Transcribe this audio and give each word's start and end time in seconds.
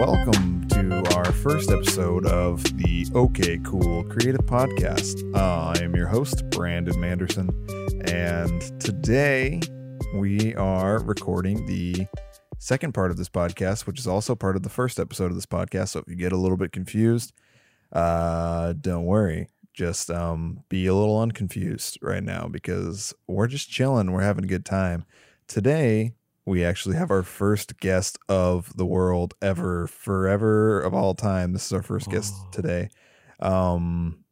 Welcome 0.00 0.66
to 0.68 1.02
our 1.14 1.30
first 1.30 1.70
episode 1.70 2.24
of 2.24 2.64
the 2.78 3.06
OK 3.14 3.58
Cool 3.58 4.02
Creative 4.04 4.40
Podcast. 4.40 5.22
Uh, 5.36 5.74
I 5.78 5.84
am 5.84 5.94
your 5.94 6.06
host, 6.06 6.48
Brandon 6.48 6.98
Manderson, 6.98 7.50
and 8.10 8.62
today 8.80 9.60
we 10.14 10.54
are 10.54 11.00
recording 11.00 11.66
the 11.66 12.06
second 12.56 12.94
part 12.94 13.10
of 13.10 13.18
this 13.18 13.28
podcast, 13.28 13.86
which 13.86 13.98
is 13.98 14.06
also 14.06 14.34
part 14.34 14.56
of 14.56 14.62
the 14.62 14.70
first 14.70 14.98
episode 14.98 15.26
of 15.26 15.34
this 15.34 15.44
podcast. 15.44 15.88
So 15.90 15.98
if 15.98 16.08
you 16.08 16.16
get 16.16 16.32
a 16.32 16.38
little 16.38 16.56
bit 16.56 16.72
confused, 16.72 17.34
uh, 17.92 18.72
don't 18.80 19.04
worry. 19.04 19.48
Just 19.74 20.10
um, 20.10 20.64
be 20.70 20.86
a 20.86 20.94
little 20.94 21.20
unconfused 21.20 21.98
right 22.00 22.24
now 22.24 22.48
because 22.48 23.12
we're 23.26 23.48
just 23.48 23.68
chilling. 23.68 24.12
We're 24.12 24.22
having 24.22 24.44
a 24.44 24.48
good 24.48 24.64
time. 24.64 25.04
Today, 25.46 26.14
we 26.50 26.64
actually 26.64 26.96
have 26.96 27.12
our 27.12 27.22
first 27.22 27.78
guest 27.78 28.18
of 28.28 28.76
the 28.76 28.84
world 28.84 29.34
ever, 29.40 29.86
forever 29.86 30.80
of 30.80 30.92
all 30.92 31.14
time. 31.14 31.52
This 31.52 31.64
is 31.66 31.72
our 31.72 31.82
first 31.82 32.10
guest 32.10 32.34
today. 32.50 32.90
Um, 33.38 34.24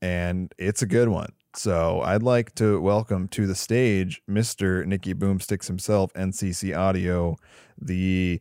and 0.00 0.54
it's 0.58 0.80
a 0.80 0.86
good 0.86 1.08
one. 1.08 1.32
So 1.56 2.02
I'd 2.02 2.22
like 2.22 2.54
to 2.54 2.80
welcome 2.80 3.26
to 3.28 3.48
the 3.48 3.56
stage 3.56 4.22
Mr. 4.30 4.86
Nicky 4.86 5.12
Boomsticks 5.12 5.66
himself, 5.66 6.12
NCC 6.12 6.76
Audio, 6.76 7.36
the 7.76 8.40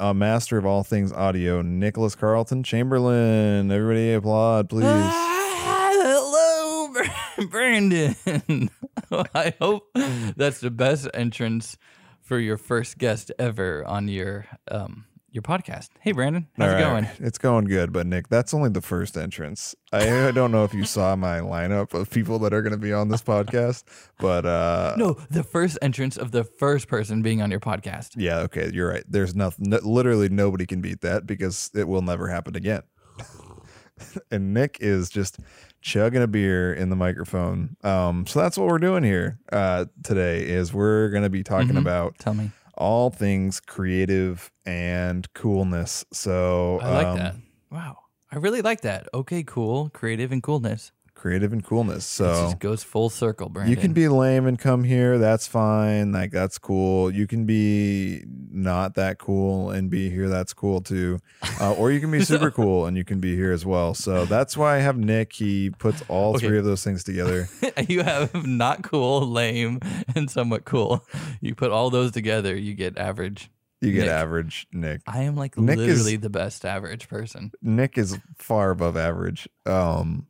uh, 0.00 0.14
master 0.14 0.56
of 0.56 0.64
all 0.64 0.82
things 0.82 1.12
audio, 1.12 1.60
Nicholas 1.60 2.14
Carlton 2.14 2.62
Chamberlain. 2.62 3.70
Everybody 3.70 4.14
applaud, 4.14 4.70
please. 4.70 4.86
Ah, 4.86 5.90
hello, 5.92 7.46
Brandon. 7.50 8.70
I 9.34 9.52
hope 9.60 9.90
that's 10.36 10.60
the 10.60 10.70
best 10.70 11.06
entrance 11.12 11.76
for 12.24 12.38
your 12.38 12.56
first 12.56 12.98
guest 12.98 13.30
ever 13.38 13.84
on 13.86 14.08
your 14.08 14.46
um 14.70 15.04
your 15.30 15.42
podcast. 15.42 15.88
Hey, 16.00 16.12
Brandon, 16.12 16.46
how's 16.56 16.68
All 16.70 16.78
it 16.78 16.82
right. 16.82 16.90
going? 16.90 17.08
It's 17.18 17.38
going 17.38 17.64
good, 17.64 17.92
but 17.92 18.06
Nick, 18.06 18.28
that's 18.28 18.54
only 18.54 18.70
the 18.70 18.80
first 18.80 19.16
entrance. 19.16 19.74
I 19.92 20.30
don't 20.30 20.52
know 20.52 20.62
if 20.62 20.72
you 20.72 20.84
saw 20.84 21.16
my 21.16 21.40
lineup 21.40 21.92
of 21.92 22.08
people 22.08 22.38
that 22.40 22.54
are 22.54 22.62
going 22.62 22.70
to 22.70 22.78
be 22.78 22.92
on 22.92 23.08
this 23.08 23.20
podcast, 23.20 23.82
but 24.20 24.46
uh 24.46 24.94
No, 24.96 25.14
the 25.30 25.42
first 25.42 25.76
entrance 25.82 26.16
of 26.16 26.30
the 26.30 26.44
first 26.44 26.86
person 26.88 27.20
being 27.22 27.42
on 27.42 27.50
your 27.50 27.58
podcast. 27.60 28.10
yeah, 28.16 28.38
okay, 28.40 28.70
you're 28.72 28.88
right. 28.88 29.04
There's 29.08 29.34
nothing 29.34 29.70
no, 29.70 29.80
literally 29.82 30.28
nobody 30.28 30.66
can 30.66 30.80
beat 30.80 31.00
that 31.00 31.26
because 31.26 31.70
it 31.74 31.88
will 31.88 32.02
never 32.02 32.28
happen 32.28 32.54
again. 32.56 32.82
and 34.30 34.54
Nick 34.54 34.78
is 34.80 35.08
just 35.10 35.38
chugging 35.84 36.22
a 36.22 36.26
beer 36.26 36.72
in 36.72 36.88
the 36.88 36.96
microphone. 36.96 37.76
Um 37.84 38.26
so 38.26 38.40
that's 38.40 38.56
what 38.56 38.66
we're 38.68 38.78
doing 38.78 39.04
here 39.04 39.38
uh 39.52 39.84
today 40.02 40.40
is 40.40 40.72
we're 40.72 41.10
going 41.10 41.24
to 41.24 41.30
be 41.30 41.42
talking 41.44 41.74
Mhm. 41.76 41.78
about 41.78 42.18
Tell 42.18 42.32
me. 42.34 42.50
all 42.72 43.10
things 43.10 43.60
creative 43.60 44.50
and 44.64 45.30
coolness. 45.34 46.04
So 46.12 46.80
I 46.82 46.90
like 46.90 47.06
um, 47.06 47.18
that. 47.18 47.34
Wow. 47.70 47.98
I 48.32 48.36
really 48.38 48.62
like 48.62 48.80
that. 48.80 49.08
Okay, 49.12 49.42
cool, 49.44 49.90
creative 49.90 50.32
and 50.32 50.42
coolness. 50.42 50.90
Creative 51.24 51.54
and 51.54 51.64
coolness. 51.64 52.04
it 52.04 52.16
So 52.16 52.26
just 52.34 52.58
goes 52.58 52.82
full 52.82 53.08
circle, 53.08 53.48
Brandon. 53.48 53.70
You 53.74 53.80
can 53.80 53.94
be 53.94 54.08
lame 54.08 54.46
and 54.46 54.58
come 54.58 54.84
here. 54.84 55.16
That's 55.16 55.46
fine. 55.46 56.12
Like 56.12 56.30
that's 56.32 56.58
cool. 56.58 57.10
You 57.10 57.26
can 57.26 57.46
be 57.46 58.22
not 58.50 58.94
that 58.96 59.16
cool 59.18 59.70
and 59.70 59.88
be 59.88 60.10
here. 60.10 60.28
That's 60.28 60.52
cool 60.52 60.82
too. 60.82 61.20
Uh, 61.58 61.72
or 61.72 61.90
you 61.90 61.98
can 62.00 62.10
be 62.10 62.22
super 62.32 62.50
cool 62.50 62.84
and 62.84 62.94
you 62.94 63.04
can 63.04 63.20
be 63.20 63.34
here 63.36 63.52
as 63.52 63.64
well. 63.64 63.94
So 63.94 64.26
that's 64.26 64.54
why 64.54 64.76
I 64.76 64.80
have 64.80 64.98
Nick. 64.98 65.32
He 65.32 65.70
puts 65.70 66.02
all 66.08 66.34
Okay. 66.36 66.46
three 66.46 66.58
of 66.58 66.66
those 66.66 66.84
things 66.84 67.02
together. 67.04 67.48
you 67.88 68.02
have 68.02 68.46
not 68.46 68.82
cool, 68.82 69.26
lame, 69.26 69.80
and 70.14 70.30
somewhat 70.30 70.66
cool. 70.66 71.06
You 71.40 71.54
put 71.54 71.70
all 71.70 71.88
those 71.88 72.12
together, 72.12 72.54
you 72.54 72.74
get 72.74 72.98
average. 72.98 73.50
You 73.80 73.92
get 73.92 74.02
Nick. 74.02 74.10
average 74.10 74.66
Nick. 74.72 75.00
I 75.06 75.22
am 75.22 75.36
like 75.36 75.56
Nick 75.56 75.78
is- 75.78 75.86
literally 75.86 76.16
the 76.16 76.28
best 76.30 76.66
average 76.66 77.08
person. 77.08 77.50
Nick 77.62 77.96
is 77.96 78.18
far 78.36 78.70
above 78.70 78.98
average. 78.98 79.48
Um, 79.64 80.26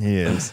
he 0.00 0.16
is. 0.16 0.52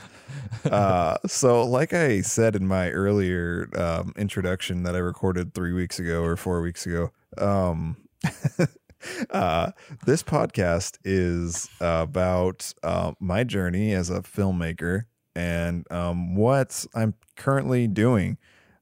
uh, 0.65 1.17
so, 1.25 1.65
like 1.65 1.93
I 1.93 2.21
said 2.21 2.55
in 2.55 2.67
my 2.67 2.89
earlier 2.91 3.69
um, 3.75 4.13
introduction 4.17 4.83
that 4.83 4.95
I 4.95 4.99
recorded 4.99 5.53
three 5.53 5.73
weeks 5.73 5.99
ago 5.99 6.23
or 6.23 6.35
four 6.35 6.61
weeks 6.61 6.85
ago, 6.85 7.11
um, 7.37 7.97
uh, 9.31 9.71
this 10.05 10.23
podcast 10.23 10.97
is 11.03 11.69
about 11.79 12.73
uh, 12.83 13.13
my 13.19 13.43
journey 13.43 13.93
as 13.93 14.09
a 14.09 14.21
filmmaker 14.21 15.03
and 15.35 15.89
um, 15.91 16.35
what 16.35 16.85
I'm 16.93 17.13
currently 17.35 17.87
doing. 17.87 18.37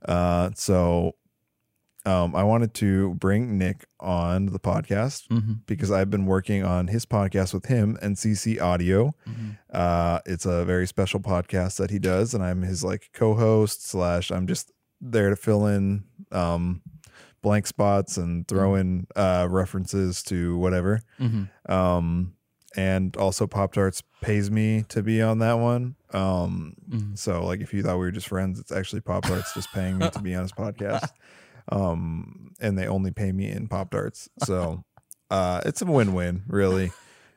Uh, 0.05 0.51
so, 0.55 1.15
um, 2.07 2.35
I 2.35 2.43
wanted 2.43 2.73
to 2.75 3.13
bring 3.15 3.57
Nick 3.57 3.85
on 3.99 4.47
the 4.47 4.59
podcast 4.59 5.27
hmm 5.29 5.53
because 5.65 5.91
I've 5.91 6.09
been 6.09 6.25
working 6.25 6.63
on 6.63 6.87
his 6.87 7.05
podcast 7.05 7.53
with 7.53 7.65
him, 7.65 7.97
NCC 8.01 8.59
Audio. 8.61 9.13
hmm 9.25 9.49
Uh, 9.69 10.19
it's 10.25 10.45
a 10.45 10.63
very 10.65 10.87
special 10.87 11.19
podcast 11.19 11.77
that 11.77 11.91
he 11.91 11.99
does, 11.99 12.33
and 12.33 12.41
I'm 12.43 12.61
his 12.61 12.83
like 12.83 13.09
co-host 13.13 13.85
slash. 13.85 14.31
I'm 14.31 14.47
just 14.47 14.71
there 15.01 15.29
to 15.29 15.35
fill 15.35 15.67
in 15.67 16.05
um, 16.31 16.81
blank 17.41 17.67
spots 17.67 18.17
and 18.17 18.47
throw 18.47 18.75
in 18.75 19.07
uh, 19.15 19.47
references 19.49 20.23
to 20.23 20.57
whatever. 20.57 21.01
hmm 21.19 21.43
Um, 21.67 22.33
and 22.75 23.15
also 23.17 23.47
Pop 23.47 23.73
Tarts 23.73 24.03
pays 24.21 24.51
me 24.51 24.83
to 24.89 25.01
be 25.01 25.21
on 25.21 25.39
that 25.39 25.53
one. 25.59 25.95
Um, 26.13 26.75
hmm 26.89 27.15
so 27.15 27.43
like 27.45 27.61
if 27.61 27.73
you 27.73 27.81
thought 27.83 27.95
we 27.99 28.05
were 28.05 28.11
just 28.11 28.27
friends, 28.29 28.59
it's 28.59 28.71
actually 28.71 29.01
Pop 29.01 29.23
Tarts 29.25 29.53
just 29.53 29.71
paying 29.73 29.97
me 29.97 30.09
to 30.09 30.21
be 30.21 30.33
on 30.35 30.43
his 30.43 30.51
podcast. 30.63 31.09
Um, 31.69 32.51
and 32.59 32.77
they 32.77 32.87
only 32.87 33.11
pay 33.11 33.31
me 33.31 33.49
in 33.51 33.67
Pop 33.67 33.91
Tarts. 33.91 34.29
So 34.43 34.83
uh 35.29 35.61
it's 35.65 35.81
a 35.81 35.85
win-win, 35.85 36.43
really. 36.47 36.91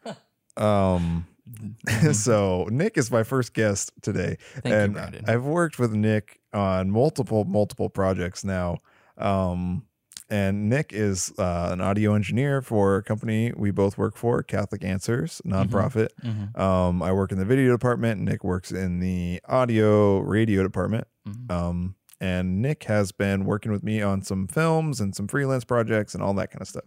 Um 0.56 1.26
so 2.12 2.68
Nick 2.70 2.96
is 2.98 3.10
my 3.10 3.22
first 3.22 3.54
guest 3.54 3.92
today. 4.02 4.36
Thank 4.62 4.66
and 4.74 4.92
Brandon. 4.94 5.24
I've 5.28 5.44
worked 5.44 5.78
with 5.78 5.92
Nick 5.92 6.40
on 6.52 6.90
multiple, 6.90 7.44
multiple 7.44 7.88
projects 7.88 8.44
now. 8.44 8.78
Um 9.16 9.84
and 10.28 10.68
Nick 10.68 10.92
is 10.92 11.32
uh, 11.38 11.70
an 11.72 11.80
audio 11.80 12.14
engineer 12.14 12.62
for 12.62 12.96
a 12.96 13.02
company 13.02 13.52
we 13.56 13.72
both 13.72 13.98
work 13.98 14.16
for, 14.16 14.44
Catholic 14.44 14.84
Answers, 14.84 15.42
nonprofit. 15.44 16.10
Mhm. 16.24 16.56
Um, 16.56 17.02
I 17.02 17.12
work 17.12 17.32
in 17.32 17.38
the 17.38 17.44
video 17.44 17.72
department. 17.72 18.20
Nick 18.20 18.44
works 18.44 18.70
in 18.70 19.00
the 19.00 19.40
audio 19.48 20.20
radio 20.20 20.62
department. 20.62 21.08
Mhm. 21.28 21.50
Um, 21.50 21.94
and 22.20 22.60
Nick 22.60 22.84
has 22.84 23.12
been 23.12 23.44
working 23.44 23.72
with 23.72 23.82
me 23.82 24.02
on 24.02 24.22
some 24.22 24.46
films 24.46 25.00
and 25.00 25.14
some 25.14 25.26
freelance 25.28 25.64
projects 25.64 26.14
and 26.14 26.22
all 26.22 26.34
that 26.34 26.50
kind 26.50 26.60
of 26.62 26.68
stuff. 26.68 26.84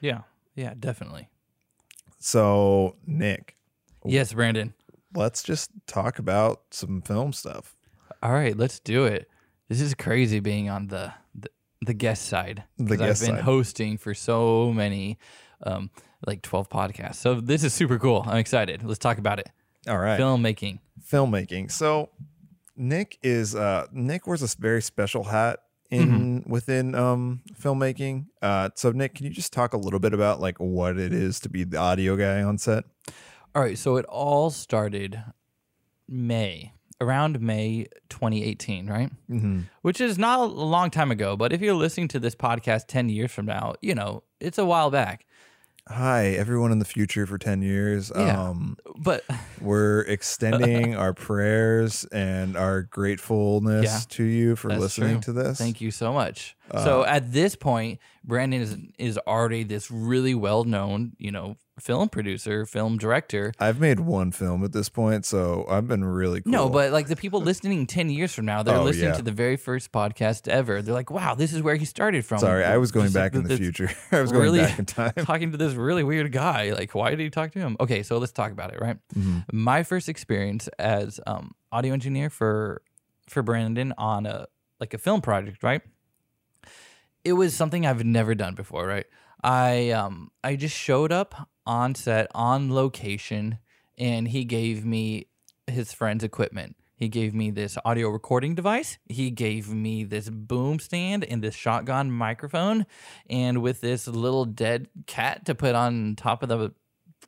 Yeah, 0.00 0.20
yeah, 0.54 0.74
definitely. 0.78 1.28
So, 2.18 2.96
Nick, 3.06 3.56
Yes, 4.04 4.32
Brandon. 4.32 4.74
let's 5.14 5.42
just 5.42 5.70
talk 5.86 6.18
about 6.18 6.62
some 6.70 7.02
film 7.02 7.32
stuff. 7.32 7.76
All 8.22 8.32
right, 8.32 8.56
let's 8.56 8.78
do 8.80 9.04
it. 9.04 9.28
This 9.68 9.80
is 9.80 9.94
crazy 9.94 10.40
being 10.40 10.70
on 10.70 10.88
the 10.88 11.12
the, 11.34 11.50
the 11.82 11.94
guest 11.94 12.26
side. 12.26 12.64
The 12.78 12.96
guest 12.96 13.22
I've 13.22 13.28
been 13.28 13.36
side. 13.36 13.44
hosting 13.44 13.98
for 13.98 14.14
so 14.14 14.72
many, 14.72 15.18
um, 15.62 15.90
like 16.26 16.42
twelve 16.42 16.68
podcasts. 16.68 17.16
So 17.16 17.40
this 17.40 17.62
is 17.64 17.74
super 17.74 17.98
cool. 17.98 18.24
I'm 18.26 18.38
excited. 18.38 18.82
Let's 18.84 18.98
talk 18.98 19.18
about 19.18 19.38
it. 19.40 19.50
All 19.88 19.98
right. 19.98 20.18
Filmmaking. 20.18 20.78
Filmmaking. 21.04 21.70
So, 21.70 22.10
Nick 22.76 23.18
is 23.22 23.54
uh 23.54 23.86
Nick 23.92 24.26
wears 24.26 24.42
a 24.42 24.60
very 24.60 24.82
special 24.82 25.24
hat 25.24 25.60
in 25.90 26.44
within 26.46 26.94
um 26.94 27.42
filmmaking. 27.60 28.26
Uh 28.42 28.70
so 28.74 28.92
Nick, 28.92 29.14
can 29.14 29.26
you 29.26 29.32
just 29.32 29.52
talk 29.52 29.72
a 29.72 29.76
little 29.76 30.00
bit 30.00 30.12
about 30.12 30.40
like 30.40 30.58
what 30.58 30.98
it 30.98 31.12
is 31.12 31.40
to 31.40 31.48
be 31.48 31.64
the 31.64 31.78
audio 31.78 32.16
guy 32.16 32.42
on 32.42 32.58
set? 32.58 32.84
All 33.54 33.62
right, 33.62 33.78
so 33.78 33.96
it 33.96 34.04
all 34.06 34.50
started 34.50 35.22
May, 36.08 36.72
around 37.00 37.40
May 37.40 37.86
2018, 38.10 38.86
right? 38.86 39.10
Mm-hmm. 39.30 39.60
Which 39.82 40.00
is 40.00 40.18
not 40.18 40.40
a 40.40 40.44
long 40.44 40.90
time 40.90 41.10
ago, 41.10 41.36
but 41.36 41.52
if 41.52 41.60
you're 41.60 41.74
listening 41.74 42.08
to 42.08 42.18
this 42.18 42.34
podcast 42.34 42.86
10 42.86 43.08
years 43.08 43.32
from 43.32 43.46
now, 43.46 43.74
you 43.80 43.94
know, 43.94 44.22
it's 44.40 44.58
a 44.58 44.64
while 44.64 44.90
back. 44.90 45.25
Hi, 45.88 46.30
everyone 46.30 46.72
in 46.72 46.80
the 46.80 46.84
future 46.84 47.26
for 47.26 47.38
10 47.38 47.62
years. 47.62 48.10
Yeah. 48.14 48.48
Um, 48.48 48.76
But 48.98 49.22
we're 49.60 50.00
extending 50.08 50.96
our 50.96 51.14
prayers 51.14 52.04
and 52.06 52.56
our 52.56 52.82
gratefulness 52.82 53.84
Yeah, 53.84 54.00
to 54.16 54.24
you 54.24 54.56
for 54.56 54.68
that's 54.68 54.80
listening 54.80 55.20
true. 55.20 55.32
to 55.34 55.42
this. 55.44 55.58
thank 55.58 55.80
you 55.80 55.92
so 55.92 56.12
much. 56.12 56.55
Uh, 56.70 56.84
so 56.84 57.04
at 57.04 57.32
this 57.32 57.54
point, 57.56 57.98
Brandon 58.24 58.60
is 58.60 58.76
is 58.98 59.18
already 59.26 59.62
this 59.64 59.90
really 59.90 60.34
well-known, 60.34 61.12
you 61.18 61.30
know, 61.30 61.56
film 61.78 62.08
producer, 62.08 62.64
film 62.66 62.96
director. 62.96 63.52
I've 63.60 63.78
made 63.78 64.00
one 64.00 64.32
film 64.32 64.64
at 64.64 64.72
this 64.72 64.88
point, 64.88 65.24
so 65.26 65.66
I've 65.68 65.86
been 65.86 66.04
really 66.04 66.40
cool. 66.40 66.50
No, 66.52 66.68
but 66.70 66.90
like 66.90 67.06
the 67.06 67.16
people 67.16 67.40
listening 67.40 67.86
10 67.86 68.08
years 68.10 68.32
from 68.34 68.46
now, 68.46 68.62
they're 68.62 68.76
Oh, 68.78 68.82
listening 68.82 69.10
yeah. 69.10 69.16
to 69.16 69.22
the 69.22 69.30
very 69.30 69.56
first 69.56 69.92
podcast 69.92 70.48
ever. 70.48 70.80
They're 70.82 70.94
like, 70.94 71.10
"Wow, 71.10 71.34
this 71.34 71.52
is 71.52 71.62
where 71.62 71.76
he 71.76 71.84
started 71.84 72.24
from." 72.24 72.38
Sorry, 72.38 72.64
I 72.64 72.78
was 72.78 72.90
going 72.92 73.06
Just 73.06 73.14
back 73.14 73.34
in 73.34 73.44
the 73.44 73.56
future. 73.56 73.90
I 74.12 74.20
was 74.22 74.32
going 74.32 74.42
really- 74.44 74.60
back 74.60 74.78
in 74.78 74.86
time. 74.86 75.12
talking 75.18 75.52
to 75.52 75.58
this 75.58 75.74
really 75.74 76.02
weird 76.02 76.32
guy. 76.32 76.72
Like, 76.72 76.94
why 76.94 77.10
did 77.10 77.20
you 77.20 77.30
talk 77.30 77.52
to 77.52 77.58
him? 77.58 77.76
Okay, 77.78 78.02
so 78.02 78.18
let's 78.18 78.32
talk 78.32 78.50
about 78.52 78.72
it, 78.72 78.80
right? 78.80 78.96
Mhm. 79.16 79.44
My 79.52 79.82
first 79.82 80.08
experience 80.08 80.68
as 80.78 81.20
um, 81.26 81.52
audio 81.70 81.92
engineer 81.92 82.30
for 82.30 82.82
for 83.28 83.42
Brandon 83.42 83.92
on 83.98 84.24
a 84.26 84.46
like 84.80 84.94
a 84.94 84.98
film 84.98 85.20
project, 85.20 85.62
right? 85.62 85.82
It 87.26 87.32
was 87.32 87.56
something 87.56 87.84
I've 87.84 88.04
never 88.04 88.36
done 88.36 88.54
before, 88.54 88.86
right? 88.86 89.06
I 89.42 89.90
um 89.90 90.30
I 90.44 90.54
just 90.54 90.76
showed 90.76 91.10
up 91.10 91.48
on 91.66 91.96
set 91.96 92.28
on 92.36 92.72
location 92.72 93.58
and 93.98 94.28
he 94.28 94.44
gave 94.44 94.84
me 94.84 95.26
his 95.66 95.92
friend's 95.92 96.22
equipment. 96.22 96.76
He 96.94 97.08
gave 97.08 97.34
me 97.34 97.50
this 97.50 97.76
audio 97.84 98.10
recording 98.10 98.54
device. 98.54 98.98
He 99.06 99.32
gave 99.32 99.68
me 99.68 100.04
this 100.04 100.30
boom 100.30 100.78
stand 100.78 101.24
and 101.24 101.42
this 101.42 101.56
shotgun 101.56 102.12
microphone 102.12 102.86
and 103.28 103.60
with 103.60 103.80
this 103.80 104.06
little 104.06 104.44
dead 104.44 104.86
cat 105.08 105.44
to 105.46 105.54
put 105.56 105.74
on 105.74 106.14
top 106.14 106.44
of 106.44 106.48
the 106.48 106.72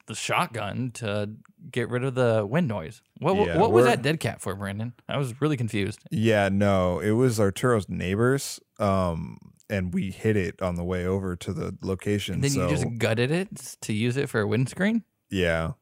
the 0.06 0.14
shotgun 0.14 0.92
to 0.94 1.30
get 1.72 1.88
rid 1.90 2.04
of 2.04 2.14
the 2.14 2.46
wind 2.48 2.68
noise. 2.68 3.02
What 3.18 3.34
Yeah, 3.34 3.58
what 3.58 3.72
was 3.72 3.84
that 3.84 4.02
dead 4.02 4.20
cat 4.20 4.40
for, 4.40 4.54
Brandon? 4.54 4.92
I 5.08 5.18
was 5.18 5.40
really 5.40 5.56
confused. 5.56 5.98
Yeah, 6.12 6.48
no, 6.50 7.00
it 7.00 7.10
was 7.10 7.40
Arturo's 7.40 7.88
neighbors. 7.88 8.60
Um, 8.78 9.54
and 9.70 9.92
we 9.94 10.10
hit 10.10 10.36
it 10.36 10.60
on 10.62 10.74
the 10.76 10.84
way 10.84 11.06
over 11.06 11.36
to 11.36 11.52
the 11.52 11.76
location. 11.82 12.34
And 12.34 12.44
then 12.44 12.50
so 12.50 12.64
you 12.68 12.70
just 12.76 12.98
gutted 12.98 13.30
it 13.30 13.76
to 13.82 13.92
use 13.92 14.16
it 14.16 14.28
for 14.28 14.40
a 14.40 14.46
windscreen. 14.46 15.04
yeah, 15.30 15.72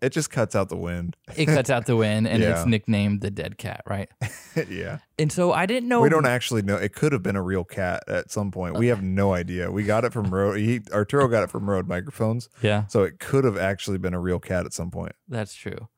it 0.00 0.10
just 0.10 0.30
cuts 0.30 0.54
out 0.54 0.68
the 0.68 0.76
wind. 0.76 1.16
It 1.36 1.46
cuts 1.46 1.70
out 1.70 1.86
the 1.86 1.96
wind, 1.96 2.28
and 2.28 2.40
Yeah. 2.40 2.56
it's 2.58 2.66
nicknamed 2.66 3.20
the 3.20 3.32
dead 3.32 3.58
cat, 3.58 3.82
right? 3.84 4.08
yeah, 4.70 4.98
And 5.18 5.32
so 5.32 5.52
I 5.52 5.66
didn't 5.66 5.88
know. 5.88 6.00
we 6.00 6.08
don't 6.08 6.24
actually 6.26 6.62
know. 6.62 6.76
It 6.76 6.94
could 6.94 7.10
have 7.12 7.22
been 7.24 7.34
a 7.34 7.42
real 7.42 7.64
cat 7.64 8.04
at 8.06 8.30
some 8.30 8.52
point. 8.52 8.76
We 8.78 8.86
have 8.88 9.02
no 9.02 9.34
idea. 9.34 9.72
We 9.72 9.82
got 9.82 10.04
it 10.04 10.12
from 10.12 10.30
Rode. 10.34 10.58
He 10.60 10.82
Arturo 10.92 11.26
got 11.26 11.42
it 11.42 11.50
from 11.50 11.68
Rode 11.68 11.88
microphones, 11.88 12.48
Yeah, 12.62 12.86
so 12.86 13.02
it 13.02 13.18
could 13.18 13.42
have 13.44 13.56
actually 13.58 13.98
been 13.98 14.14
a 14.14 14.20
real 14.20 14.38
cat 14.38 14.66
at 14.66 14.72
some 14.72 14.90
point. 14.92 15.16
that's 15.28 15.54
true. 15.54 15.88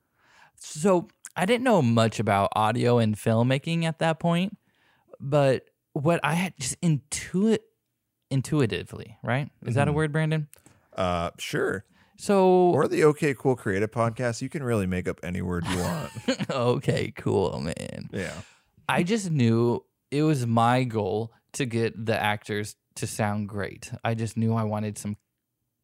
So 0.57 1.09
I 1.37 1.45
didn't 1.47 1.65
know 1.65 1.81
much 1.83 2.19
about 2.21 2.51
audio 2.57 2.99
and 2.99 3.17
filmmaking 3.17 3.85
at 3.85 3.99
that 4.01 4.19
point, 4.19 4.57
but 5.19 5.65
what 5.93 6.21
I 6.23 6.35
had 6.35 6.55
just 6.59 6.81
intuit 6.81 7.59
intuitively, 8.31 9.17
right? 9.23 9.51
Is 9.67 9.75
that 9.75 9.89
a 9.89 9.91
Mhm. 9.91 9.95
word, 9.95 10.13
Brandon? 10.13 10.49
Uh, 10.97 11.31
sure. 11.39 11.85
So 12.17 12.71
Or 12.71 12.87
the 12.87 13.03
OK 13.05 13.35
Cool 13.35 13.57
Creative 13.57 13.91
Podcast. 13.91 14.43
You 14.43 14.49
can 14.49 14.63
really 14.63 14.87
make 14.87 15.09
up 15.09 15.19
any 15.23 15.43
word 15.43 15.65
you 15.67 15.79
want. 15.79 16.11
okay, 16.51 17.13
cool, 17.17 17.61
man. 17.61 18.09
yeah. 18.13 18.35
I 18.89 19.03
just 19.03 19.31
knew 19.31 19.85
it 20.11 20.23
was 20.23 20.47
my 20.47 20.85
goal 20.85 21.33
to 21.55 21.65
get 21.67 22.07
the 22.07 22.21
actors 22.21 22.77
to 22.97 23.07
sound 23.07 23.49
great. 23.49 23.91
I 24.05 24.15
just 24.15 24.37
knew 24.37 24.55
I 24.55 24.65
wanted 24.65 24.99
some 24.99 25.17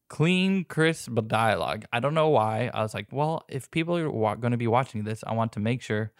clean, 0.09 0.65
crisp 0.65 1.11
dialogue. 1.27 1.85
I 1.93 2.01
don't 2.01 2.15
know 2.15 2.29
why. 2.29 2.71
I 2.73 2.83
was 2.83 2.95
like, 2.95 3.07
well, 3.11 3.45
if 3.49 3.71
people 3.71 3.97
are 3.97 4.11
wa- 4.11 4.35
going 4.35 4.53
to 4.53 4.57
be 4.57 4.67
watching 4.67 5.05
this, 5.05 5.25
I 5.27 5.35
want 5.35 5.53
to 5.53 5.61
make 5.61 5.83
sure 5.83 6.13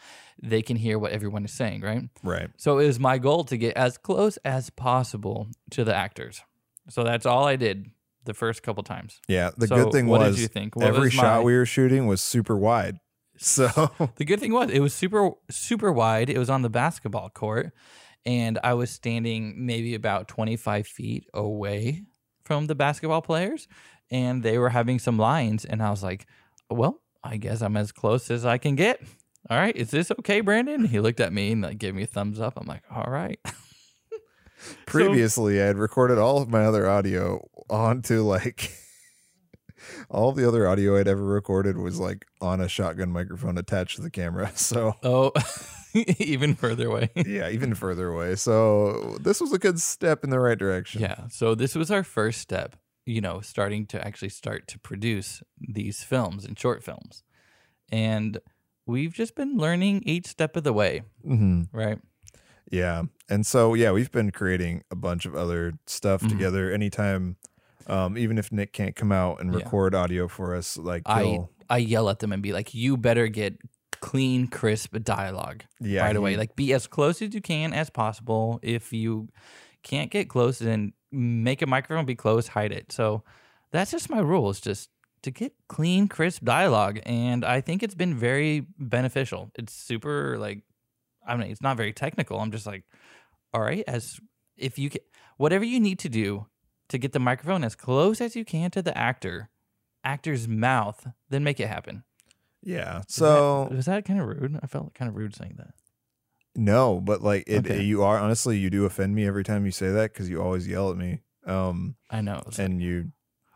they 0.43 0.63
can 0.63 0.77
hear 0.77 0.99
what 0.99 1.13
everyone 1.13 1.45
is 1.45 1.53
saying, 1.53 1.83
right? 1.83 2.09
Right. 2.23 2.51
So 2.57 2.79
it 2.79 2.87
was 2.87 2.99
my 2.99 3.19
goal 3.19 3.45
to 3.45 3.57
get 3.57 3.77
as 3.77 3.97
close 3.99 4.37
as 4.39 4.71
possible 4.71 5.49
to 5.71 5.85
the 5.85 5.95
actors. 5.95 6.43
So 6.89 7.05
that's 7.05 7.27
all 7.27 7.45
I 7.45 7.57
did 7.57 7.91
the 8.25 8.35
first 8.35 8.63
couple 8.63 8.83
times. 8.83 9.21
Yeah. 9.29 9.51
The 9.57 9.67
So 9.69 9.77
good 9.77 9.93
thing 9.93 10.07
what 10.09 10.21
was 10.21 10.37
did 10.37 10.43
you 10.43 10.49
think? 10.49 10.77
What 10.77 10.85
every 10.87 11.05
was 11.05 11.13
shot 11.13 11.45
we 11.45 11.57
were 11.57 11.67
shooting 11.67 12.07
was 12.07 12.21
super 12.21 12.57
wide. 12.57 12.99
So 13.39 13.69
The 14.17 14.25
good 14.25 14.41
thing 14.41 14.53
was 14.53 14.71
it 14.71 14.81
was 14.81 14.95
super 14.95 15.31
super 15.51 15.93
wide. 15.93 16.29
It 16.31 16.39
was 16.39 16.51
on 16.51 16.63
the 16.63 16.71
basketball 16.71 17.31
court, 17.31 17.73
and 18.25 18.59
I 18.63 18.75
was 18.75 18.91
standing 18.91 19.67
maybe 19.67 19.95
about 19.95 20.29
25 20.29 20.87
feet 20.87 21.27
away 21.35 22.05
from 22.47 22.67
the 22.67 22.75
basketball 22.75 23.23
players, 23.23 23.69
and 24.11 24.43
they 24.43 24.57
were 24.57 24.71
having 24.71 24.99
some 24.99 25.19
lines, 25.19 25.65
and 25.65 25.83
I 25.83 25.91
was 25.91 26.03
like, 26.03 26.27
"Well, 26.71 27.01
I 27.23 27.37
guess 27.37 27.61
I'm 27.61 27.77
as 27.77 27.93
close 27.93 28.31
as 28.31 28.47
I 28.47 28.57
can 28.59 28.77
get." 28.77 29.03
All 29.51 29.59
right, 29.59 29.77
is 29.77 29.91
this 29.91 30.11
okay, 30.11 30.41
Brandon? 30.41 30.87
He 30.87 31.01
looked 31.01 31.21
at 31.21 31.33
me 31.33 31.53
and 31.53 31.63
like 31.63 31.79
gave 31.79 31.95
me 31.95 32.05
a 32.05 32.07
thumbs 32.07 32.41
up. 32.41 32.55
I'm 32.57 32.67
like, 32.67 32.83
"All 32.91 33.11
right." 33.11 33.39
previously 34.87 35.61
I 35.61 35.67
had 35.67 35.77
recorded 35.77 36.19
all 36.19 36.41
of 36.41 36.49
my 36.49 36.65
other 36.65 36.89
audio 36.89 37.47
onto 37.69 38.23
like 38.23 38.73
all 40.11 40.33
the 40.33 40.47
other 40.47 40.67
audio 40.67 40.99
I'd 40.99 41.09
ever 41.09 41.25
recorded 41.25 41.77
was 41.77 41.99
like 41.99 42.27
on 42.41 42.61
a 42.61 42.69
shotgun 42.69 43.13
microphone 43.13 43.59
attached 43.59 43.97
to 43.97 44.03
the 44.03 44.11
camera. 44.11 44.51
So 44.57 44.95
Oh, 45.03 45.33
even 46.19 46.55
further 46.55 46.89
away. 46.89 47.11
yeah, 47.27 47.49
even 47.49 47.75
further 47.75 48.09
away. 48.09 48.37
So 48.37 49.17
this 49.21 49.41
was 49.41 49.53
a 49.53 49.59
good 49.59 49.81
step 49.81 50.25
in 50.25 50.31
the 50.31 50.39
right 50.41 50.59
direction. 50.59 51.01
Yeah. 51.03 51.29
So 51.29 51.55
this 51.55 51.75
was 51.75 51.91
our 51.91 52.05
first 52.05 52.41
step, 52.41 52.77
you 53.05 53.21
know, 53.21 53.41
starting 53.41 53.87
to 53.87 54.07
actually 54.07 54.31
start 54.31 54.67
to 54.69 54.79
produce 54.79 55.43
these 55.61 56.03
films 56.03 56.45
and 56.45 56.59
short 56.59 56.83
films. 56.85 57.23
And 57.91 58.39
we've 58.87 59.13
just 59.13 59.35
been 59.35 59.57
learning 59.57 60.03
each 60.05 60.27
step 60.27 60.57
of 60.57 60.65
the 60.65 60.73
way, 60.73 61.03
hmm 61.25 61.63
right? 61.73 61.99
Yeah. 62.71 63.05
And 63.29 63.47
so 63.47 63.75
yeah, 63.75 63.93
we've 63.93 64.11
been 64.11 64.31
creating 64.33 64.83
a 64.91 64.97
bunch 64.97 65.25
of 65.27 65.35
other 65.37 65.75
stuff 65.87 66.23
Mhm. 66.23 66.29
together. 66.31 66.71
Anytime 66.73 67.37
um, 67.89 68.19
even 68.19 68.37
if 68.37 68.51
Nick 68.51 68.73
can't 68.73 68.97
come 68.97 69.13
out 69.13 69.41
and 69.41 69.51
Yeah. 69.53 69.59
record 69.59 69.95
audio 69.95 70.27
for 70.27 70.57
us, 70.57 70.77
like 70.77 71.03
I 71.07 71.39
I 71.71 71.79
yell 71.79 72.09
at 72.11 72.19
them 72.19 72.33
and 72.33 72.43
be 72.43 72.53
like, 72.53 72.75
"You 72.75 72.97
better 72.97 73.29
get 73.29 73.59
clean, 74.07 74.47
crisp 74.47 74.97
dialogue 75.03 75.65
yeah, 75.81 76.03
right 76.03 76.15
away. 76.15 76.37
Like 76.37 76.55
be 76.55 76.73
as 76.73 76.87
close 76.87 77.21
as 77.21 77.35
you 77.35 77.41
can 77.41 77.73
as 77.73 77.91
possible. 77.91 78.61
If 78.63 78.93
you 78.93 79.29
can't 79.83 80.13
get 80.13 80.29
close, 80.29 80.61
then 80.61 80.93
make 81.11 81.61
a 81.61 81.67
microphone 81.67 82.07
be 82.07 82.15
close, 82.15 82.47
hide 82.47 82.71
it. 82.71 82.93
So 82.93 83.25
that's 83.73 83.91
just 83.91 84.09
my 84.09 84.21
rule. 84.21 84.49
Is 84.49 84.61
just 84.61 84.91
to 85.23 85.33
get 85.33 85.55
clean, 85.69 86.07
crisp 86.07 86.45
dialogue, 86.45 87.01
and 87.05 87.45
I 87.45 87.61
think 87.61 87.83
it's 87.83 87.97
been 87.97 88.15
very 88.15 88.67
beneficial. 88.79 89.51
It's 89.57 89.73
super 89.73 90.39
like, 90.39 90.63
I 91.27 91.37
mean, 91.37 91.51
it's 91.51 91.61
not 91.61 91.77
very 91.77 91.93
technical. 91.93 92.39
I'm 92.39 92.53
just 92.53 92.67
like, 92.67 92.85
all 93.53 93.61
right, 93.61 93.83
as 93.89 94.21
if 94.57 94.79
you 94.79 94.89
can, 94.89 95.01
whatever 95.37 95.65
you 95.65 95.81
need 95.81 95.99
to 95.99 96.09
do 96.09 96.47
to 96.91 96.99
get 96.99 97.11
the 97.11 97.19
microphone 97.19 97.65
as 97.65 97.75
close 97.75 98.21
as 98.21 98.37
you 98.37 98.45
can 98.45 98.71
to 98.71 98.83
the 98.83 98.97
actor, 98.97 99.51
actor's 100.05 100.47
mouth, 100.47 101.09
then 101.29 101.43
make 101.43 101.59
it 101.59 101.67
happen. 101.67 102.05
Yeah. 102.67 103.03
So 103.09 103.69
was 103.71 103.87
that 103.87 104.05
kind 104.05 104.21
of 104.21 104.27
rude? 104.27 104.59
I 104.63 104.67
felt 104.67 104.93
kind 104.93 105.09
of 105.09 105.15
rude 105.17 105.35
saying 105.35 105.55
that. 105.59 105.71
No, 106.55 107.01
but 107.01 107.23
like 107.23 107.45
it, 107.47 107.61
Okay. 107.67 107.83
you 107.83 108.03
are 108.03 108.19
honestly, 108.19 108.59
you 108.59 108.69
do 108.71 108.85
offend 108.85 109.15
me 109.15 109.27
every 109.27 109.45
time 109.45 109.65
you 109.65 109.71
say 109.73 109.91
that 109.91 110.13
because 110.13 110.29
you 110.29 110.43
always 110.43 110.67
yell 110.67 110.91
at 110.91 110.97
me. 110.97 111.21
Um, 111.47 111.95
I 112.11 112.21
know. 112.23 112.43
It's 112.47 112.59
like- 112.59 112.67
and 112.69 112.83
you, 112.83 113.13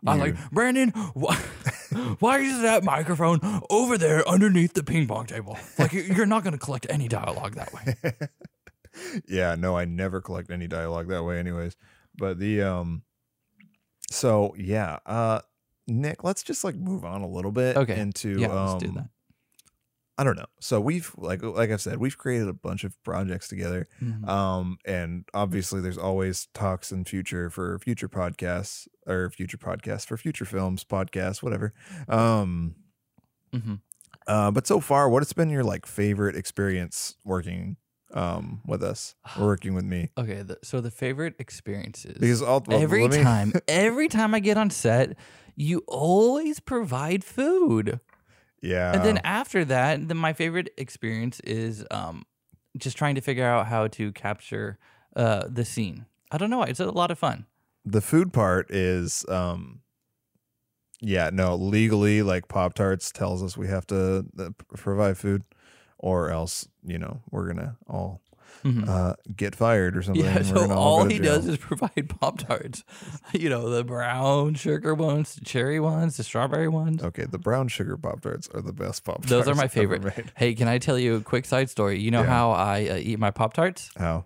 I'm 0.07 0.17
you- 0.19 0.23
like, 0.25 0.51
Brandon, 0.51 0.89
why, 1.13 1.35
why 2.19 2.39
is 2.39 2.61
that 2.61 2.83
microphone 2.83 3.39
over 3.69 3.97
there 3.97 4.27
underneath 4.27 4.73
the 4.73 4.83
ping 4.83 5.07
pong 5.07 5.25
table? 5.25 5.57
Like, 5.77 5.93
you- 5.93 6.03
you're 6.03 6.25
not 6.25 6.43
going 6.43 6.53
to 6.53 6.59
collect 6.59 6.87
any 6.89 7.07
dialogue 7.07 7.55
that 7.55 7.73
way. 7.73 7.95
yeah, 9.27 9.55
no, 9.55 9.75
I 9.75 9.85
never 9.85 10.21
collect 10.21 10.49
any 10.51 10.67
dialogue 10.67 11.07
that 11.09 11.23
way, 11.23 11.37
anyways. 11.39 11.75
But 12.15 12.39
the 12.39 12.61
um, 12.61 13.03
so 14.09 14.53
yeah, 14.57 14.99
uh, 15.05 15.41
Nick, 15.91 16.23
let's 16.23 16.43
just 16.43 16.63
like 16.63 16.75
move 16.75 17.05
on 17.05 17.21
a 17.21 17.27
little 17.27 17.51
bit 17.51 17.81
Okay. 17.81 17.93
into 17.93 18.31
Yeah, 18.33 18.47
um, 18.51 18.61
let's 18.61 18.75
do 18.75 18.91
that. 18.91 19.09
I 20.17 20.23
don't 20.23 20.35
know. 20.37 20.45
So 20.59 20.79
we've 20.79 21.11
like 21.17 21.41
like 21.41 21.71
I've 21.71 21.81
said, 21.81 21.97
we've 21.97 22.17
created 22.17 22.47
a 22.47 22.53
bunch 22.53 22.83
of 22.83 23.01
projects 23.03 23.47
together. 23.47 23.87
Mhm. 24.01 24.29
Um, 24.29 24.77
and 24.85 25.27
obviously 25.33 25.81
there's 25.81 25.97
always 25.97 26.47
talks 26.53 26.91
in 26.91 27.05
future 27.05 27.49
for 27.49 27.79
future 27.79 28.09
podcasts 28.09 28.87
or 29.07 29.31
future 29.31 29.57
podcasts 29.57 30.05
for 30.05 30.17
future 30.17 30.45
films, 30.45 30.83
podcasts, 30.83 31.41
whatever. 31.41 31.73
Um, 32.07 32.75
Mhm. 33.53 33.81
uh, 34.27 34.51
but 34.51 34.67
so 34.67 34.79
far, 34.79 35.09
what 35.09 35.21
has 35.23 35.33
been 35.33 35.49
your 35.49 35.63
like 35.63 35.85
favorite 35.85 36.35
experience 36.35 37.15
working 37.23 37.77
um 38.13 38.61
with 38.65 38.83
us 38.83 39.15
or 39.37 39.45
working 39.47 39.73
with 39.73 39.85
me? 39.85 40.09
Okay, 40.17 40.41
the, 40.41 40.57
so 40.63 40.81
the 40.81 40.91
favorite 40.91 41.35
experiences. 41.39 42.17
Because 42.19 42.41
all 42.41 42.63
well, 42.67 42.81
every 42.81 43.01
let 43.03 43.11
me- 43.11 43.23
time, 43.23 43.53
every 43.67 44.07
time 44.07 44.33
I 44.33 44.39
get 44.39 44.57
on 44.57 44.69
set, 44.69 45.15
you 45.55 45.83
always 45.87 46.59
provide 46.59 47.23
food. 47.23 47.99
yeah, 48.61 48.93
and 48.93 49.03
then 49.03 49.19
after 49.23 49.65
that, 49.65 50.07
then 50.07 50.17
my 50.17 50.33
favorite 50.33 50.69
experience 50.77 51.39
is 51.41 51.85
um, 51.91 52.23
just 52.77 52.97
trying 52.97 53.15
to 53.15 53.21
figure 53.21 53.45
out 53.45 53.67
how 53.67 53.87
to 53.87 54.11
capture 54.13 54.77
uh, 55.15 55.43
the 55.49 55.65
scene. 55.65 56.05
I 56.31 56.37
don't 56.37 56.49
know. 56.49 56.59
why, 56.59 56.67
It's 56.67 56.79
a 56.79 56.89
lot 56.91 57.11
of 57.11 57.19
fun. 57.19 57.45
the 57.85 58.01
food 58.01 58.31
part 58.31 58.69
is 58.71 59.25
um 59.27 59.81
yeah 61.01 61.29
no 61.33 61.55
legally 61.55 62.21
like 62.21 62.47
pop 62.47 62.73
tarts 62.75 63.11
tells 63.11 63.41
us 63.41 63.57
we 63.57 63.67
have 63.67 63.87
to 63.87 64.23
uh, 64.39 64.49
provide 64.77 65.17
food 65.17 65.43
or 66.01 66.29
else 66.31 66.67
you 66.83 66.97
know 66.99 67.21
we're 67.31 67.47
gonna 67.47 67.77
all 67.87 68.21
Mhm. 68.65 68.87
uh 68.87 69.15
get 69.35 69.55
fired 69.55 69.95
or 69.97 70.01
something 70.03 70.23
Yeah, 70.25 70.41
so 70.43 70.53
gonna 70.55 70.75
all 70.77 71.05
he 71.05 71.17
does 71.19 71.47
is 71.47 71.57
provide 71.57 72.09
Pop 72.19 72.37
Tarts. 72.37 72.83
You 73.33 73.49
know, 73.49 73.69
the 73.69 73.83
brown 73.83 74.53
sugar 74.55 74.93
ones, 74.93 75.35
the 75.35 75.45
cherry 75.45 75.79
ones, 75.79 76.17
the 76.17 76.23
strawberry 76.23 76.67
ones. 76.67 77.01
okay 77.01 77.25
the 77.25 77.39
brown 77.39 77.69
sugar 77.69 77.95
pop 77.97 78.19
tarts 78.21 78.49
are 78.53 78.61
the 78.61 78.73
best 78.73 79.03
pop 79.05 79.17
tarts 79.21 79.29
Those 79.29 79.47
are 79.47 79.55
my 79.55 79.67
favorite. 79.69 80.03
Hey, 80.35 80.53
can 80.53 80.67
I 80.67 80.77
tell 80.79 80.99
you 80.99 81.15
a 81.15 81.21
quick 81.21 81.45
side 81.45 81.69
story? 81.69 81.99
You 82.01 82.11
know 82.11 82.21
Yeah. 82.21 82.27
how 82.27 82.51
I 82.51 82.87
uh, 82.89 82.95
eat 82.97 83.17
my 83.19 83.31
Pop 83.31 83.53
Tarts? 83.53 83.89
how 83.97 84.25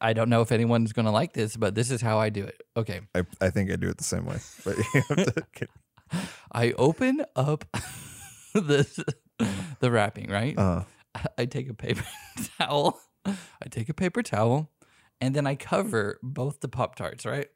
I 0.00 0.12
don't 0.14 0.30
know 0.30 0.40
if 0.40 0.50
anyone's 0.52 0.92
going 0.92 1.04
to 1.06 1.12
like 1.12 1.32
this, 1.32 1.56
but 1.56 1.74
this 1.74 1.90
is 1.90 2.00
how 2.00 2.18
I 2.18 2.30
do 2.30 2.44
it. 2.44 2.62
Okay. 2.76 3.00
I, 3.14 3.22
I 3.40 3.50
think 3.50 3.70
i 3.70 3.76
do 3.76 3.88
it 3.88 3.98
the 3.98 4.04
same 4.04 4.24
way 4.24 4.38
but 4.64 4.76
you 4.94 5.02
have 5.10 5.34
to 5.34 5.44
get, 5.54 5.68
I 6.52 6.72
open 6.72 7.24
up 7.34 7.64
this 8.54 8.98
the 9.80 9.90
wrapping, 9.90 10.30
right? 10.30 10.56
uh 10.58 10.84
I 11.38 11.46
take 11.46 11.68
a 11.68 11.74
paper 11.74 12.04
towel. 12.58 13.00
I 13.26 13.68
take 13.70 13.88
a 13.88 13.94
paper 13.94 14.22
towel 14.22 14.70
and 15.20 15.34
then 15.34 15.46
I 15.46 15.54
cover 15.56 16.18
both 16.22 16.60
the 16.60 16.68
Pop 16.68 16.94
Tarts, 16.96 17.24
right? 17.26 17.48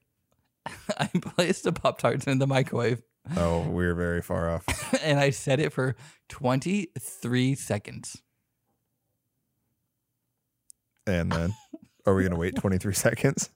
I 0.99 1.07
placed 1.07 1.65
the 1.65 1.73
Pop 1.73 1.99
Tarts 1.99 2.27
in 2.27 2.39
the 2.39 2.47
microwave 2.47 3.03
Oh, 3.37 3.61
we're 3.69 3.95
very 3.95 4.23
far 4.23 4.49
off. 4.51 4.65
and 5.05 5.21
I 5.21 5.29
set 5.31 5.61
it 5.61 5.73
for 5.75 5.95
23 6.31 7.55
seconds. 7.55 8.23
And 11.07 11.31
then, 11.31 11.55
are 12.07 12.15
we 12.15 12.23
gonna 12.23 12.37
wait 12.39 12.55
23 12.57 12.95
seconds? 12.95 13.51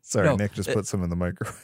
Sorry, 0.00 0.26
No, 0.26 0.36
Nick 0.36 0.52
just 0.54 0.68
it- 0.70 0.74
put 0.74 0.86
some 0.86 1.02
in 1.02 1.10
the 1.10 1.16
microwave. 1.16 1.60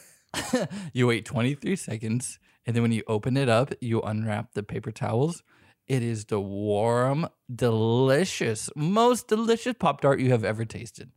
you 0.93 1.07
wait 1.07 1.25
23 1.25 1.75
seconds, 1.75 2.37
and 2.65 2.75
then 2.75 2.83
when 2.83 2.91
you 2.91 3.03
open 3.07 3.37
it 3.37 3.49
up, 3.49 3.73
you 3.81 4.01
unwrap 4.01 4.53
the 4.53 4.63
paper 4.63 4.91
towels. 4.91 5.41
It 5.87 6.03
is 6.03 6.25
the 6.25 6.39
warm, 6.39 7.27
delicious, 7.53 8.69
most 8.75 9.27
delicious 9.27 9.73
Pop 9.79 10.01
Tart 10.01 10.19
you 10.19 10.31
have 10.31 10.43
ever 10.43 10.65
tasted. 10.65 11.11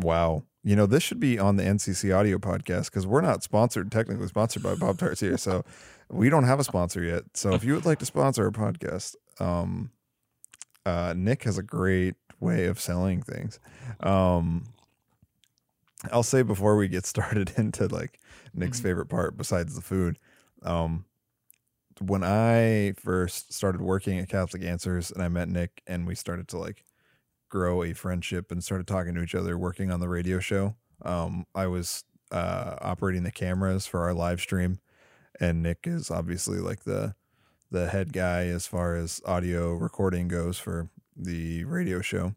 Wow. 0.00 0.44
You 0.64 0.74
know, 0.76 0.86
this 0.86 1.02
should 1.02 1.20
be 1.20 1.38
on 1.38 1.56
the 1.56 1.62
NCC 1.62 2.14
audio 2.16 2.38
podcast 2.38 2.86
because 2.86 3.06
we're 3.06 3.20
not 3.20 3.42
sponsored, 3.42 3.90
technically 3.92 4.26
sponsored 4.26 4.62
by 4.62 4.74
Pop 4.74 4.98
Tarts 4.98 5.20
here. 5.20 5.36
So 5.38 5.64
we 6.10 6.28
don't 6.28 6.44
have 6.44 6.58
a 6.60 6.64
sponsor 6.64 7.02
yet. 7.02 7.22
So 7.34 7.52
if 7.54 7.62
you 7.64 7.74
would 7.74 7.86
like 7.86 7.98
to 8.00 8.06
sponsor 8.06 8.44
our 8.44 8.50
podcast, 8.50 9.14
um, 9.40 9.90
uh, 10.84 11.14
Nick 11.16 11.44
has 11.44 11.58
a 11.58 11.62
great 11.62 12.16
way 12.40 12.66
of 12.66 12.80
selling 12.80 13.22
things. 13.22 13.60
Um, 14.00 14.64
I'll 16.12 16.22
say 16.22 16.42
before 16.42 16.76
we 16.76 16.88
get 16.88 17.06
started 17.06 17.52
into 17.56 17.86
like 17.86 18.18
Nick's 18.54 18.80
Mhm. 18.80 18.84
favorite 18.84 19.06
part 19.06 19.36
besides 19.36 19.74
the 19.74 19.80
food, 19.82 20.18
um, 20.62 21.04
when 22.00 22.24
I 22.24 22.94
first 22.96 23.52
started 23.52 23.80
working 23.80 24.18
at 24.18 24.28
Catholic 24.28 24.62
Answers 24.62 25.10
and 25.10 25.22
I 25.22 25.28
met 25.28 25.48
Nick 25.48 25.82
and 25.86 26.06
we 26.06 26.14
started 26.14 26.48
to 26.48 26.58
like 26.58 26.84
grow 27.48 27.82
a 27.82 27.92
friendship 27.92 28.52
and 28.52 28.62
started 28.62 28.86
talking 28.86 29.14
to 29.14 29.22
each 29.22 29.34
other 29.34 29.56
working 29.56 29.90
on 29.90 30.00
the 30.00 30.08
radio 30.08 30.38
show. 30.38 30.76
Um, 31.02 31.46
I 31.54 31.66
was 31.66 32.04
uh, 32.30 32.76
operating 32.80 33.22
the 33.22 33.30
cameras 33.30 33.86
for 33.86 34.00
our 34.00 34.14
live 34.14 34.40
stream, 34.40 34.80
and 35.40 35.62
Nick 35.62 35.80
is 35.84 36.10
obviously 36.10 36.58
like 36.58 36.84
the 36.84 37.14
the 37.70 37.88
head 37.88 38.12
guy 38.12 38.46
as 38.46 38.66
far 38.66 38.96
as 38.96 39.20
audio 39.26 39.74
recording 39.74 40.26
goes 40.26 40.58
for 40.58 40.88
the 41.16 41.64
radio 41.64 42.00
show. 42.00 42.34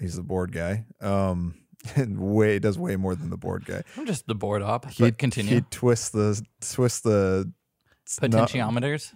He's 0.00 0.16
the 0.16 0.22
board 0.22 0.52
guy. 0.52 0.86
Um, 1.00 1.56
and 1.96 2.18
way 2.18 2.58
does 2.58 2.78
way 2.78 2.96
more 2.96 3.14
than 3.14 3.30
the 3.30 3.36
board 3.36 3.64
guy. 3.64 3.82
I'm 3.96 4.06
just 4.06 4.26
the 4.26 4.34
board 4.34 4.62
op, 4.62 4.90
He 4.90 5.04
but 5.04 5.18
continue. 5.18 5.56
He 5.56 5.60
twists 5.70 6.10
the 6.10 6.42
twists 6.60 7.00
the 7.00 7.50
Potentiometers. 8.18 9.12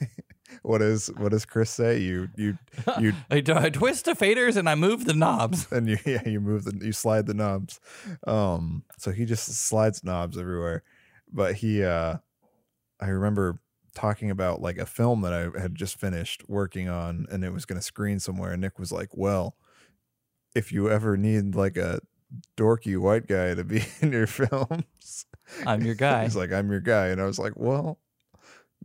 what 0.62 0.82
is 0.82 1.08
what 1.16 1.30
does 1.30 1.44
Chris 1.44 1.70
say? 1.70 1.98
You 1.98 2.28
you 2.36 2.58
you 3.00 3.12
I 3.30 3.40
twist 3.40 4.04
the 4.04 4.12
faders 4.12 4.56
and 4.56 4.68
I 4.68 4.74
move 4.74 5.04
the 5.04 5.14
knobs. 5.14 5.66
and 5.72 5.88
you 5.88 5.98
yeah 6.04 6.26
you 6.28 6.40
move 6.40 6.64
the 6.64 6.78
you 6.84 6.92
slide 6.92 7.26
the 7.26 7.34
knobs 7.34 7.80
um 8.26 8.84
so 8.98 9.10
he 9.10 9.24
just 9.24 9.46
slides 9.46 10.04
knobs 10.04 10.36
everywhere 10.38 10.82
but 11.32 11.54
he 11.56 11.82
uh 11.82 12.16
i 13.00 13.08
remember 13.08 13.58
talking 13.94 14.30
about 14.30 14.60
like 14.60 14.78
a 14.78 14.86
film 14.86 15.20
that 15.22 15.32
i 15.32 15.60
had 15.60 15.74
just 15.74 15.98
finished 15.98 16.48
working 16.48 16.88
on 16.88 17.26
and 17.30 17.44
it 17.44 17.52
was 17.52 17.64
going 17.64 17.78
to 17.78 17.84
screen 17.84 18.18
somewhere 18.18 18.52
and 18.52 18.60
nick 18.60 18.78
was 18.78 18.92
like 18.92 19.08
well 19.12 19.56
if 20.54 20.72
you 20.72 20.90
ever 20.90 21.16
need 21.16 21.54
like 21.54 21.76
a 21.76 22.00
dorky 22.56 22.98
white 22.98 23.26
guy 23.26 23.54
to 23.54 23.64
be 23.64 23.84
in 24.00 24.12
your 24.12 24.26
films 24.26 25.26
I'm 25.66 25.82
your 25.82 25.94
guy. 25.94 26.24
he's 26.24 26.36
like 26.36 26.52
i'm 26.52 26.70
your 26.70 26.80
guy 26.80 27.08
and 27.08 27.20
i 27.20 27.24
was 27.24 27.38
like 27.38 27.52
well 27.56 27.98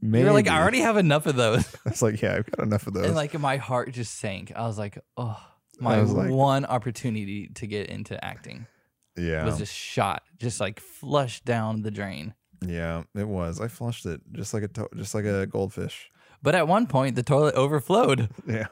maybe 0.02 0.24
You're 0.24 0.34
like, 0.34 0.48
I 0.48 0.60
already 0.62 0.80
have 0.82 0.98
enough 0.98 1.26
of 1.26 1.36
those. 1.36 1.66
i 1.86 1.90
was 1.90 2.02
like 2.02 2.22
yeah 2.22 2.36
i've 2.36 2.50
got 2.52 2.66
enough 2.66 2.88
of 2.88 2.94
those 2.94 3.06
And 3.08 3.16
like 3.16 3.38
my 3.40 3.58
heart 3.58 3.92
just 3.92 4.16
sank. 4.20 4.52
I 4.56 4.68
was 4.68 4.78
like, 4.78 4.98
oh, 5.18 5.38
my 5.80 6.02
like- 6.02 6.32
one 6.32 6.66
opportunity 6.66 7.48
to 7.56 7.68
get 7.68 7.88
into 7.90 8.24
acting 8.24 8.68
yeah 9.16 9.46
was 9.46 9.58
just 9.58 9.74
shot, 9.74 10.24
just 10.38 10.60
like 10.60 10.80
flushed 10.80 11.44
down 11.46 11.82
the 11.82 11.92
drain. 11.92 12.34
yeah 12.66 13.04
it 13.16 13.28
was 13.28 13.60
i 13.62 13.68
flushed 13.68 14.06
it 14.06 14.22
just 14.32 14.54
like 14.54 14.64
a 14.64 14.68
to- 14.68 14.90
just 14.96 15.14
like 15.16 15.26
a 15.26 15.46
goldfish 15.48 16.10
But 16.44 16.54
at 16.56 16.68
one 16.68 16.86
point, 16.88 17.16
the 17.16 17.24
toilet 17.24 17.56
overflowed 17.56 18.30
yeah 18.48 18.68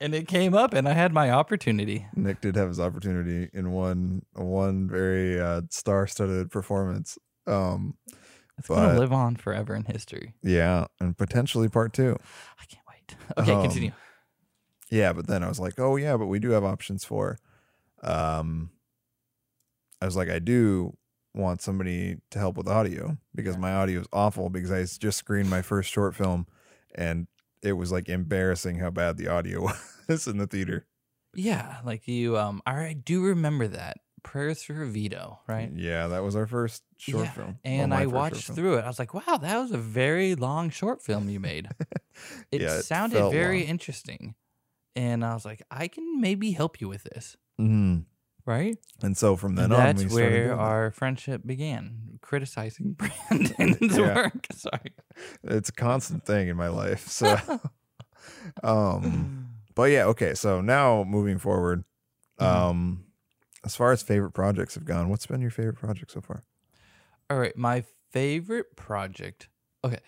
and 0.00 0.12
it 0.12 0.26
came 0.26 0.54
up, 0.54 0.74
and 0.74 0.88
I 0.88 0.92
had 0.92 1.12
my 1.12 1.30
opportunity. 1.30 2.04
Nick 2.16 2.40
did 2.40 2.56
have 2.56 2.66
his 2.68 2.80
opportunity 2.80 3.48
in 3.54 3.70
one 3.70 4.22
one 4.34 4.88
very 4.88 5.40
uh, 5.40 5.62
star-studded 5.70 6.50
performance. 6.50 7.16
Um, 7.46 7.94
It's 8.58 8.68
gonna 8.68 8.98
live 8.98 9.12
on 9.12 9.36
forever 9.36 9.74
in 9.74 9.84
history. 9.84 10.34
yeah, 10.42 10.86
and 11.00 11.16
potentially 11.16 11.68
part 11.68 11.92
two. 11.92 12.16
I 12.60 12.64
can't 12.66 12.84
wait. 12.88 13.16
Okay, 13.38 13.52
Um, 13.52 13.62
continue. 13.62 13.92
Yeah, 14.90 15.12
but 15.12 15.26
then 15.26 15.42
I 15.42 15.48
was 15.48 15.58
like, 15.60 15.78
oh 15.78 15.96
yeah, 15.96 16.16
but 16.16 16.26
we 16.26 16.38
do 16.38 16.50
have 16.50 16.64
options 16.64 17.04
for. 17.04 17.38
Um, 18.02 18.70
I 20.00 20.04
was 20.04 20.16
like, 20.16 20.28
I 20.28 20.38
do 20.38 20.96
want 21.34 21.62
somebody 21.62 22.16
to 22.30 22.38
help 22.38 22.56
with 22.56 22.68
audio 22.68 23.16
because 23.34 23.54
Yeah. 23.54 23.60
my 23.60 23.72
audio 23.72 24.00
is 24.00 24.06
awful 24.12 24.50
because 24.50 24.70
I 24.70 24.84
just 24.84 25.18
screened 25.18 25.50
my 25.50 25.62
first 25.62 25.90
short 25.90 26.14
film, 26.14 26.46
and 26.94 27.26
it 27.62 27.72
was 27.72 27.90
like 27.90 28.08
embarrassing 28.08 28.78
how 28.78 28.90
bad 28.90 29.16
the 29.16 29.28
audio 29.28 29.68
was 30.08 30.26
in 30.26 30.38
the 30.38 30.46
theater. 30.46 30.86
Yeah, 31.34 31.78
like 31.84 32.06
you. 32.06 32.38
Um, 32.38 32.62
I 32.66 32.92
do 32.92 33.22
remember 33.24 33.66
that 33.68 33.96
prayers 34.24 34.64
for 34.64 34.84
Vito, 34.84 35.38
right? 35.46 35.70
Yeah, 35.72 36.08
that 36.08 36.24
was 36.24 36.34
our 36.34 36.46
first 36.48 36.82
short 36.98 37.26
Yeah, 37.26 37.30
film, 37.32 37.58
And 37.64 37.94
I 37.94 38.06
watched 38.06 38.50
through 38.50 38.78
it. 38.78 38.84
I 38.84 38.88
was 38.88 38.98
like, 38.98 39.14
wow, 39.14 39.36
that 39.36 39.58
was 39.58 39.70
a 39.70 39.78
very 39.78 40.34
long 40.34 40.70
short 40.70 41.00
film 41.02 41.28
you 41.28 41.38
made. 41.38 41.68
It 42.50 42.62
Yeah, 42.62 42.80
sounded 42.80 43.30
very 43.30 43.60
long. 43.60 43.68
interesting. 43.68 44.34
And 44.96 45.24
I 45.24 45.34
was 45.34 45.44
like, 45.44 45.62
I 45.70 45.88
can 45.88 46.20
maybe 46.20 46.52
help 46.52 46.80
you 46.80 46.88
with 46.88 47.02
this, 47.04 47.36
Mhm. 47.60 48.04
right? 48.46 48.78
And 49.02 49.16
so 49.16 49.36
from 49.36 49.56
then 49.56 49.72
And 49.72 49.74
on, 49.74 49.96
that's 49.96 50.04
we 50.04 50.08
where 50.14 50.30
doing 50.46 50.48
that. 50.58 50.62
our 50.62 50.90
friendship 50.92 51.42
began, 51.44 52.18
criticizing 52.22 52.92
Brandon's 52.98 53.98
Yeah. 53.98 54.14
work. 54.14 54.46
Sorry. 54.54 54.94
it's 55.42 55.68
a 55.68 55.72
constant 55.72 56.24
thing 56.24 56.48
in 56.48 56.56
my 56.56 56.68
life. 56.68 57.08
So, 57.08 57.36
um, 58.62 59.48
but 59.74 59.90
yeah, 59.90 60.04
okay. 60.06 60.34
So 60.34 60.60
now 60.60 61.04
moving 61.04 61.38
forward, 61.38 61.84
Mhm. 62.40 62.44
um, 62.46 63.04
as 63.64 63.74
far 63.76 63.92
as 63.92 64.02
favorite 64.02 64.32
projects 64.32 64.74
have 64.74 64.84
gone, 64.84 65.08
what's 65.08 65.26
been 65.26 65.40
your 65.40 65.50
favorite 65.50 65.76
project 65.76 66.10
so 66.10 66.20
far? 66.20 66.42
All 67.30 67.38
right, 67.38 67.56
my 67.56 67.84
favorite 68.10 68.76
project. 68.76 69.48
Okay, 69.84 69.98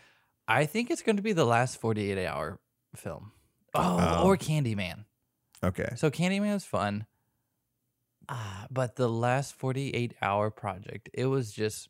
I 0.49 0.67
think 0.67 0.91
it's 0.91 1.03
going 1.03 1.17
to 1.17 1.23
be 1.23 1.33
the 1.33 1.45
last 1.47 1.81
48 1.81 2.25
hour 2.27 2.59
film. 2.95 3.33
Oh, 3.75 3.99
Oh. 4.23 4.27
or 4.27 4.37
Candyman. 4.37 5.05
Okay, 5.65 5.89
So 5.97 6.11
Candyman 6.11 6.53
was 6.55 6.65
fun. 6.65 7.07
Ah, 8.29 8.67
but 8.71 8.97
the 8.97 9.09
last 9.09 9.55
48 9.55 10.15
hour 10.21 10.51
project, 10.51 11.09
it 11.15 11.27
was 11.27 11.53
just 11.53 11.89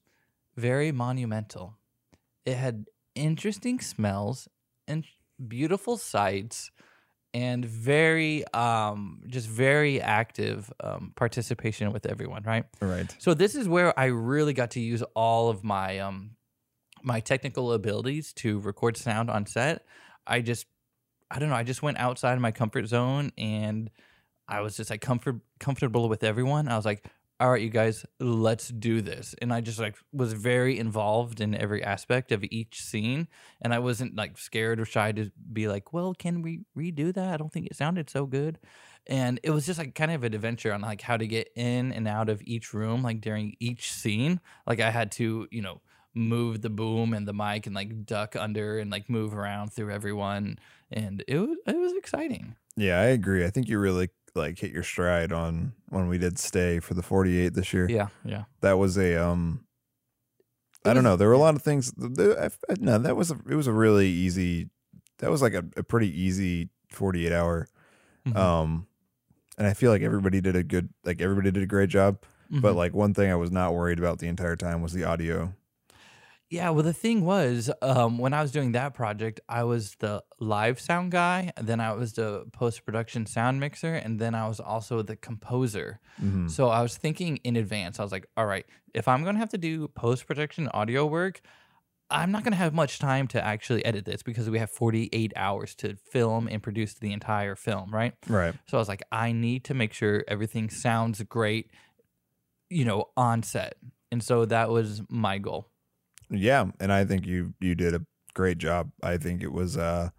very 0.57 0.93
monumental. 0.93 1.79
It 2.45 2.57
had 2.57 2.87
interesting 3.15 3.81
smells 3.81 4.49
and 4.87 5.05
beautiful 5.49 5.97
sights 5.97 6.71
and 7.37 7.67
very 7.67 8.47
um 8.55 9.21
just 9.27 9.47
very 9.47 10.01
active 10.01 10.73
um 10.81 11.13
participation 11.17 11.93
with 11.93 12.07
everyone, 12.07 12.43
right? 12.45 12.65
right. 12.81 13.15
So 13.19 13.35
this 13.35 13.55
is 13.55 13.69
where 13.69 13.97
I 13.99 14.07
really 14.07 14.55
got 14.55 14.71
to 14.73 14.81
use 14.81 15.03
all 15.15 15.51
of 15.51 15.63
my 15.63 15.99
um 15.99 16.31
my 17.03 17.21
technical 17.21 17.75
abilities 17.75 18.33
to 18.35 18.59
record 18.61 18.97
sound 18.97 19.29
on 19.31 19.45
set. 19.45 19.85
I 20.27 20.41
just 20.41 20.65
I 21.31 21.39
don't 21.39 21.51
know, 21.51 21.57
I 21.57 21.63
just 21.63 21.83
went 21.83 21.99
outside 21.99 22.33
of 22.33 22.41
my 22.41 22.53
comfort 22.53 22.87
zone 22.87 23.33
and 23.37 23.91
I 24.49 24.63
was 24.63 24.75
just 24.79 24.89
like 24.89 25.03
comfort 25.03 25.37
comfortable 25.61 26.09
with 26.09 26.25
everyone. 26.25 26.69
I 26.69 26.77
was 26.77 26.87
like, 26.87 27.05
all 27.39 27.51
right, 27.51 27.61
you 27.61 27.69
guys, 27.69 28.07
let's 28.19 28.69
do 28.69 29.03
this. 29.03 29.35
And 29.43 29.53
I 29.53 29.61
just 29.61 29.79
like 29.79 29.97
was 30.13 30.33
very 30.33 30.79
involved 30.79 31.41
in 31.41 31.55
every 31.55 31.83
aspect 31.83 32.33
of 32.33 32.45
each 32.45 32.83
scene. 32.83 33.29
And 33.61 33.75
I 33.75 33.79
wasn't 33.79 34.17
like 34.17 34.39
scared 34.39 34.81
or 34.81 34.85
shy 34.85 35.13
to 35.13 35.31
be 35.53 35.69
like, 35.69 35.93
well, 35.93 36.15
can 36.15 36.43
we 36.43 36.61
redo 36.77 37.13
that? 37.13 37.35
I 37.35 37.37
don't 37.37 37.53
think 37.53 37.67
it 37.67 37.77
sounded 37.77 38.09
so 38.09 38.27
good 38.27 38.59
and 39.07 39.39
it 39.43 39.51
was 39.51 39.67
just 39.67 39.79
like 39.79 39.95
kind 39.95 40.11
of 40.11 40.25
an 40.25 40.35
adventure 40.35 40.73
on 40.73 40.81
like 40.81 41.01
how 41.01 41.17
to 41.17 41.27
get 41.27 41.49
in 41.55 41.93
and 41.93 42.09
out 42.09 42.29
of 42.29 42.43
each 42.45 42.75
room 42.75 43.03
like 43.03 43.21
during 43.21 43.55
each 43.61 43.93
scene 43.93 44.41
like 44.67 44.81
i 44.81 44.91
had 44.91 45.13
to 45.13 45.47
you 45.51 45.63
know 45.63 45.81
move 46.15 46.63
the 46.63 46.71
boom 46.71 47.13
and 47.13 47.29
the 47.29 47.33
mic 47.33 47.67
and 47.67 47.75
like 47.75 48.05
duck 48.05 48.35
under 48.35 48.79
and 48.79 48.91
like 48.91 49.09
move 49.09 49.35
around 49.35 49.73
through 49.73 49.93
everyone 49.93 50.59
and 50.91 51.23
it 51.29 51.39
was 51.39 51.57
it 51.67 51.77
was 51.77 51.93
exciting 51.93 52.57
Yeah, 52.77 53.01
I 53.01 53.07
agree. 53.07 53.45
I 53.45 53.51
think 53.51 53.69
you 53.69 53.79
really 53.79 54.11
like 54.37 54.59
hit 54.59 54.71
your 54.71 54.83
stride 54.83 55.33
on 55.33 55.73
when 55.89 56.09
we 56.09 56.19
did 56.19 56.39
stay 56.39 56.79
for 56.81 56.95
the 56.95 57.03
48 57.03 57.55
this 57.55 57.73
year. 57.73 57.89
yeah 57.91 58.09
yeah 58.25 58.45
That 58.61 58.75
was 58.79 58.97
a 58.99 59.17
um. 59.23 59.63
I 60.85 60.95
don't 60.95 61.03
know. 61.03 61.17
There 61.17 61.27
were 61.27 61.35
a 61.35 61.39
lot 61.39 61.57
of 61.57 61.63
things. 61.63 61.93
No, 61.97 62.99
that 62.99 63.17
was 63.17 63.33
a. 63.33 63.39
It 63.51 63.57
was 63.57 63.67
a 63.67 63.73
really 63.73 64.07
easy. 64.09 64.71
That 65.19 65.31
was 65.33 65.43
like 65.43 65.55
a, 65.55 65.65
a 65.77 65.83
pretty 65.83 66.09
easy 66.21 66.69
48 66.93 67.33
hour. 67.33 67.67
Mhm. 68.25 68.37
Um, 68.37 68.87
and 69.59 69.67
I 69.67 69.75
feel 69.75 69.91
like 69.91 70.03
everybody 70.03 70.41
did 70.41 70.55
a 70.55 70.63
good. 70.63 70.91
Like 71.05 71.21
everybody 71.21 71.51
did 71.51 71.63
a 71.65 71.67
great 71.67 71.89
job. 71.91 72.19
But 72.51 72.75
Mhm. 72.75 72.77
like 72.77 72.95
one 72.95 73.15
thing 73.15 73.33
I 73.33 73.35
was 73.35 73.51
not 73.51 73.75
worried 73.75 73.99
about 73.99 74.21
the 74.21 74.29
entire 74.29 74.55
time 74.55 74.81
was 74.81 74.93
the 74.93 75.03
audio. 75.03 75.55
Yeah, 76.49 76.71
well, 76.71 76.85
the 76.85 76.93
thing 76.93 77.25
was, 77.25 77.73
um, 77.83 78.19
when 78.19 78.33
I 78.33 78.41
was 78.41 78.53
doing 78.53 78.71
that 78.73 78.95
project, 78.95 79.41
I 79.49 79.65
was 79.65 79.97
the 79.99 80.23
live 80.39 80.79
sound 80.79 81.11
guy, 81.11 81.53
and 81.57 81.67
then 81.67 81.81
I 81.81 81.93
was 81.93 82.13
the 82.13 82.45
post 82.53 82.85
production 82.85 83.27
sound 83.27 83.59
mixer, 83.59 83.95
and 83.95 84.21
then 84.21 84.35
I 84.37 84.47
was 84.47 84.61
also 84.61 85.03
the 85.03 85.17
composer. 85.17 85.99
Mhm. 86.23 86.49
So 86.49 86.69
I 86.69 86.83
was 86.83 86.97
thinking 86.97 87.39
in 87.39 87.57
advance. 87.57 87.99
I 87.99 88.05
was 88.05 88.13
like, 88.13 88.27
all 88.37 88.47
right, 88.47 88.65
if 88.95 89.09
I'm 89.09 89.25
going 89.25 89.35
to 89.35 89.41
have 89.41 89.49
to 89.51 89.59
do 89.59 89.89
post 89.89 90.27
production 90.29 90.69
audio 90.69 91.05
work, 91.05 91.41
I'm 92.11 92.31
not 92.31 92.45
going 92.45 92.53
to 92.53 92.59
have 92.59 92.73
much 92.73 93.01
time 93.01 93.27
to 93.29 93.45
actually 93.45 93.85
edit 93.85 94.05
this 94.05 94.23
because 94.23 94.49
we 94.49 94.61
have 94.61 94.71
48 94.71 95.33
hours 95.35 95.75
to 95.77 95.97
film 95.97 96.47
and 96.47 96.63
produce 96.63 96.95
the 96.95 97.13
entire 97.13 97.57
film, 97.57 97.93
right? 97.93 98.15
Right. 98.29 98.55
So 98.69 98.79
I 98.79 98.81
was 98.81 98.87
like, 98.89 99.03
I 99.11 99.33
need 99.33 99.65
to 99.65 99.75
make 99.75 99.93
sure 99.93 100.23
everything 100.29 100.71
sounds 100.71 101.21
great, 101.25 101.73
you 102.71 102.85
know, 102.85 103.07
on 103.17 103.43
set. 103.43 103.75
And 104.13 104.23
so 104.23 104.45
that 104.45 104.71
was 104.71 105.03
my 105.09 105.39
goal. 105.39 105.73
Yeah, 106.31 106.67
and 106.81 106.93
I 106.93 107.05
think 107.05 107.27
you 107.27 107.55
you 107.61 107.75
did 107.75 107.95
a 107.95 108.01
great 108.35 108.59
job. 108.59 108.91
I 109.03 109.17
think 109.17 109.43
it 109.43 109.53
was 109.53 109.77
uh 109.77 110.11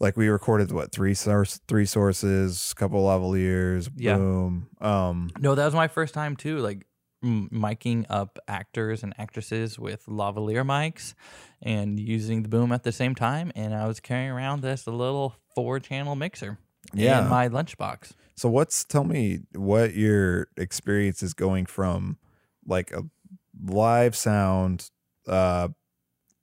like 0.00 0.16
we 0.16 0.28
recorded 0.28 0.72
what 0.72 0.92
three 0.92 1.14
source 1.14 1.60
three 1.68 1.86
sources, 1.86 2.74
couple 2.74 3.02
lavaliers, 3.04 3.88
Yeah. 3.96 4.16
boom. 4.16 4.68
Um 4.80 5.30
No, 5.38 5.54
that 5.54 5.64
was 5.64 5.74
my 5.74 5.88
first 5.88 6.14
time 6.14 6.36
too, 6.36 6.58
like 6.58 6.86
m- 7.22 7.48
miking 7.52 8.04
up 8.10 8.38
actors 8.48 9.02
and 9.02 9.14
actresses 9.18 9.78
with 9.78 10.04
lavalier 10.06 10.64
mics 10.66 11.14
and 11.62 11.98
using 11.98 12.42
the 12.42 12.48
boom 12.48 12.72
at 12.72 12.82
the 12.82 12.92
same 12.92 13.14
time. 13.14 13.52
And 13.54 13.74
I 13.74 13.86
was 13.86 14.00
carrying 14.00 14.30
around 14.30 14.62
this 14.62 14.86
little 14.86 15.36
four 15.54 15.78
channel 15.80 16.16
mixer 16.16 16.58
Yeah. 16.92 17.22
in 17.22 17.30
my 17.30 17.48
lunchbox. 17.48 18.12
so 18.36 18.48
what's 18.48 18.84
tell 18.84 19.04
me 19.04 19.40
what 19.54 19.94
your 19.94 20.48
experience 20.56 21.22
is 21.22 21.32
going 21.34 21.66
from 21.66 22.18
like 22.66 22.90
a 22.92 23.04
live 23.64 24.16
sound 24.16 24.90
uh 25.28 25.68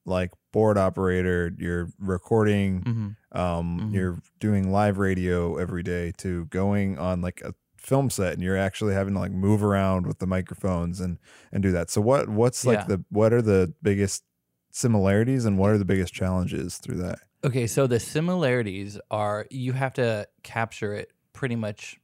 like 0.06 0.32
board 0.52 0.78
operator, 0.78 1.52
you're 1.58 1.90
recording 2.00 2.82
hmm 2.84 3.08
um 3.34 3.80
Mhm. 3.80 3.94
you're 3.94 4.20
doing 4.40 4.72
live 4.72 4.98
radio 4.98 5.56
every 5.58 5.84
day 5.84 6.12
to 6.18 6.46
going 6.48 6.98
on 7.00 7.22
like 7.22 7.40
a 7.42 7.54
film 7.78 8.10
set 8.10 8.34
and 8.34 8.44
you're 8.44 8.58
actually 8.58 8.94
having 8.94 9.14
to 9.14 9.20
like 9.22 9.32
move 9.32 9.64
around 9.64 10.06
with 10.06 10.20
the 10.20 10.28
microphones 10.28 11.00
and 11.00 11.18
and 11.54 11.64
do 11.64 11.72
that 11.72 11.90
so 11.90 12.02
what 12.02 12.28
what's 12.28 12.66
like 12.66 12.80
Yeah. 12.80 12.86
the 12.88 13.06
what 13.10 13.32
are 13.32 13.42
the 13.42 13.74
biggest 13.82 14.24
similarities 14.72 15.46
and 15.46 15.58
what 15.58 15.72
are 15.72 15.78
the 15.78 15.86
biggest 15.86 16.14
challenges 16.14 16.78
through 16.78 16.98
that 16.98 17.20
Okay, 17.44 17.66
so 17.68 17.88
the 17.88 18.00
similarities 18.00 19.00
are 19.10 19.48
you 19.50 19.74
have 19.74 19.94
to 19.94 20.28
capture 20.44 20.94
it 20.94 21.12
pretty 21.34 21.56
much 21.56 22.00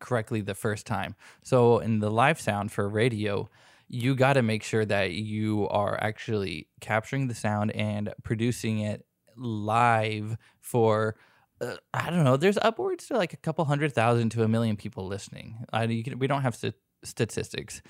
correctly 0.00 0.40
the 0.40 0.54
first 0.54 0.86
time. 0.86 1.14
So 1.42 1.78
in 1.78 2.00
the 2.00 2.10
live 2.10 2.40
sound 2.40 2.72
for 2.72 2.88
radio, 2.88 3.48
you 3.92 4.14
got 4.14 4.32
to 4.32 4.42
make 4.42 4.62
sure 4.62 4.86
that 4.86 5.12
you 5.12 5.68
are 5.68 6.02
actually 6.02 6.66
capturing 6.80 7.28
the 7.28 7.34
sound 7.34 7.70
and 7.72 8.12
producing 8.24 8.78
it 8.78 9.04
live 9.36 10.38
for 10.60 11.14
uh, 11.60 11.76
I 11.92 12.08
don't 12.08 12.24
know. 12.24 12.38
There's 12.38 12.56
upwards 12.56 13.06
to 13.08 13.16
like 13.16 13.34
a 13.34 13.36
couple 13.36 13.66
hundred 13.66 13.92
thousand 13.92 14.30
to 14.30 14.42
a 14.44 14.48
million 14.48 14.76
people 14.76 15.06
listening. 15.06 15.64
I, 15.72 15.86
can, 16.02 16.18
we 16.18 16.26
don't 16.26 16.40
have 16.40 16.56
st- 16.56 16.74
statistics. 17.04 17.82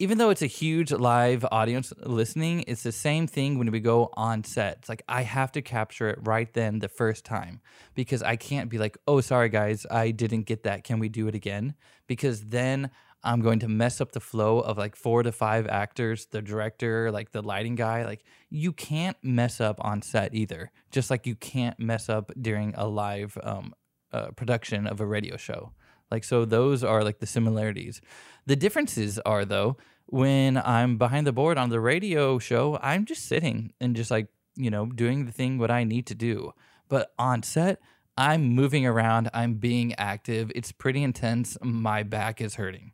Even 0.00 0.18
though 0.18 0.30
it's 0.30 0.42
a 0.42 0.46
huge 0.46 0.92
live 0.92 1.44
audience 1.50 1.92
listening, 2.04 2.64
it's 2.66 2.82
the 2.82 2.92
same 2.92 3.26
thing 3.28 3.58
when 3.58 3.70
we 3.70 3.80
go 3.80 4.10
on 4.14 4.42
set. 4.42 4.78
It's 4.80 4.88
like 4.88 5.02
I 5.08 5.22
have 5.22 5.52
to 5.52 5.62
capture 5.62 6.08
it 6.08 6.18
right 6.22 6.52
then 6.52 6.80
the 6.80 6.88
first 6.88 7.24
time 7.24 7.60
because 7.94 8.22
I 8.22 8.36
can't 8.36 8.70
be 8.70 8.78
like, 8.78 8.98
oh, 9.06 9.20
sorry 9.20 9.48
guys, 9.48 9.86
I 9.88 10.10
didn't 10.10 10.42
get 10.42 10.64
that. 10.64 10.84
Can 10.84 10.98
we 10.98 11.08
do 11.08 11.28
it 11.28 11.34
again? 11.34 11.74
Because 12.06 12.42
then 12.42 12.90
I'm 13.24 13.40
going 13.40 13.58
to 13.60 13.68
mess 13.68 14.00
up 14.00 14.12
the 14.12 14.20
flow 14.20 14.60
of 14.60 14.78
like 14.78 14.94
four 14.94 15.22
to 15.22 15.32
five 15.32 15.66
actors, 15.66 16.26
the 16.26 16.40
director, 16.40 17.10
like 17.10 17.32
the 17.32 17.42
lighting 17.42 17.74
guy. 17.74 18.04
Like 18.04 18.24
you 18.48 18.72
can't 18.72 19.16
mess 19.22 19.60
up 19.60 19.84
on 19.84 20.02
set 20.02 20.34
either, 20.34 20.70
just 20.90 21.10
like 21.10 21.26
you 21.26 21.34
can't 21.34 21.78
mess 21.80 22.08
up 22.08 22.30
during 22.40 22.74
a 22.76 22.86
live 22.86 23.36
um, 23.42 23.74
uh, 24.12 24.28
production 24.30 24.86
of 24.86 25.00
a 25.00 25.06
radio 25.06 25.36
show. 25.36 25.72
Like, 26.10 26.24
so 26.24 26.44
those 26.44 26.82
are 26.82 27.04
like 27.04 27.18
the 27.18 27.26
similarities. 27.26 28.00
The 28.46 28.56
differences 28.56 29.18
are, 29.20 29.44
though, 29.44 29.76
when 30.06 30.56
I'm 30.56 30.96
behind 30.96 31.26
the 31.26 31.32
board 31.32 31.58
on 31.58 31.68
the 31.68 31.80
radio 31.80 32.38
show, 32.38 32.78
I'm 32.80 33.04
just 33.04 33.26
sitting 33.26 33.74
and 33.80 33.94
just 33.94 34.10
like, 34.10 34.28
you 34.56 34.70
know, 34.70 34.86
doing 34.86 35.26
the 35.26 35.32
thing 35.32 35.58
what 35.58 35.70
I 35.70 35.84
need 35.84 36.06
to 36.06 36.14
do. 36.14 36.52
But 36.88 37.12
on 37.18 37.42
set, 37.42 37.80
I'm 38.16 38.48
moving 38.48 38.86
around, 38.86 39.28
I'm 39.34 39.54
being 39.54 39.94
active. 39.96 40.50
It's 40.54 40.72
pretty 40.72 41.02
intense. 41.02 41.58
My 41.62 42.02
back 42.02 42.40
is 42.40 42.54
hurting. 42.54 42.92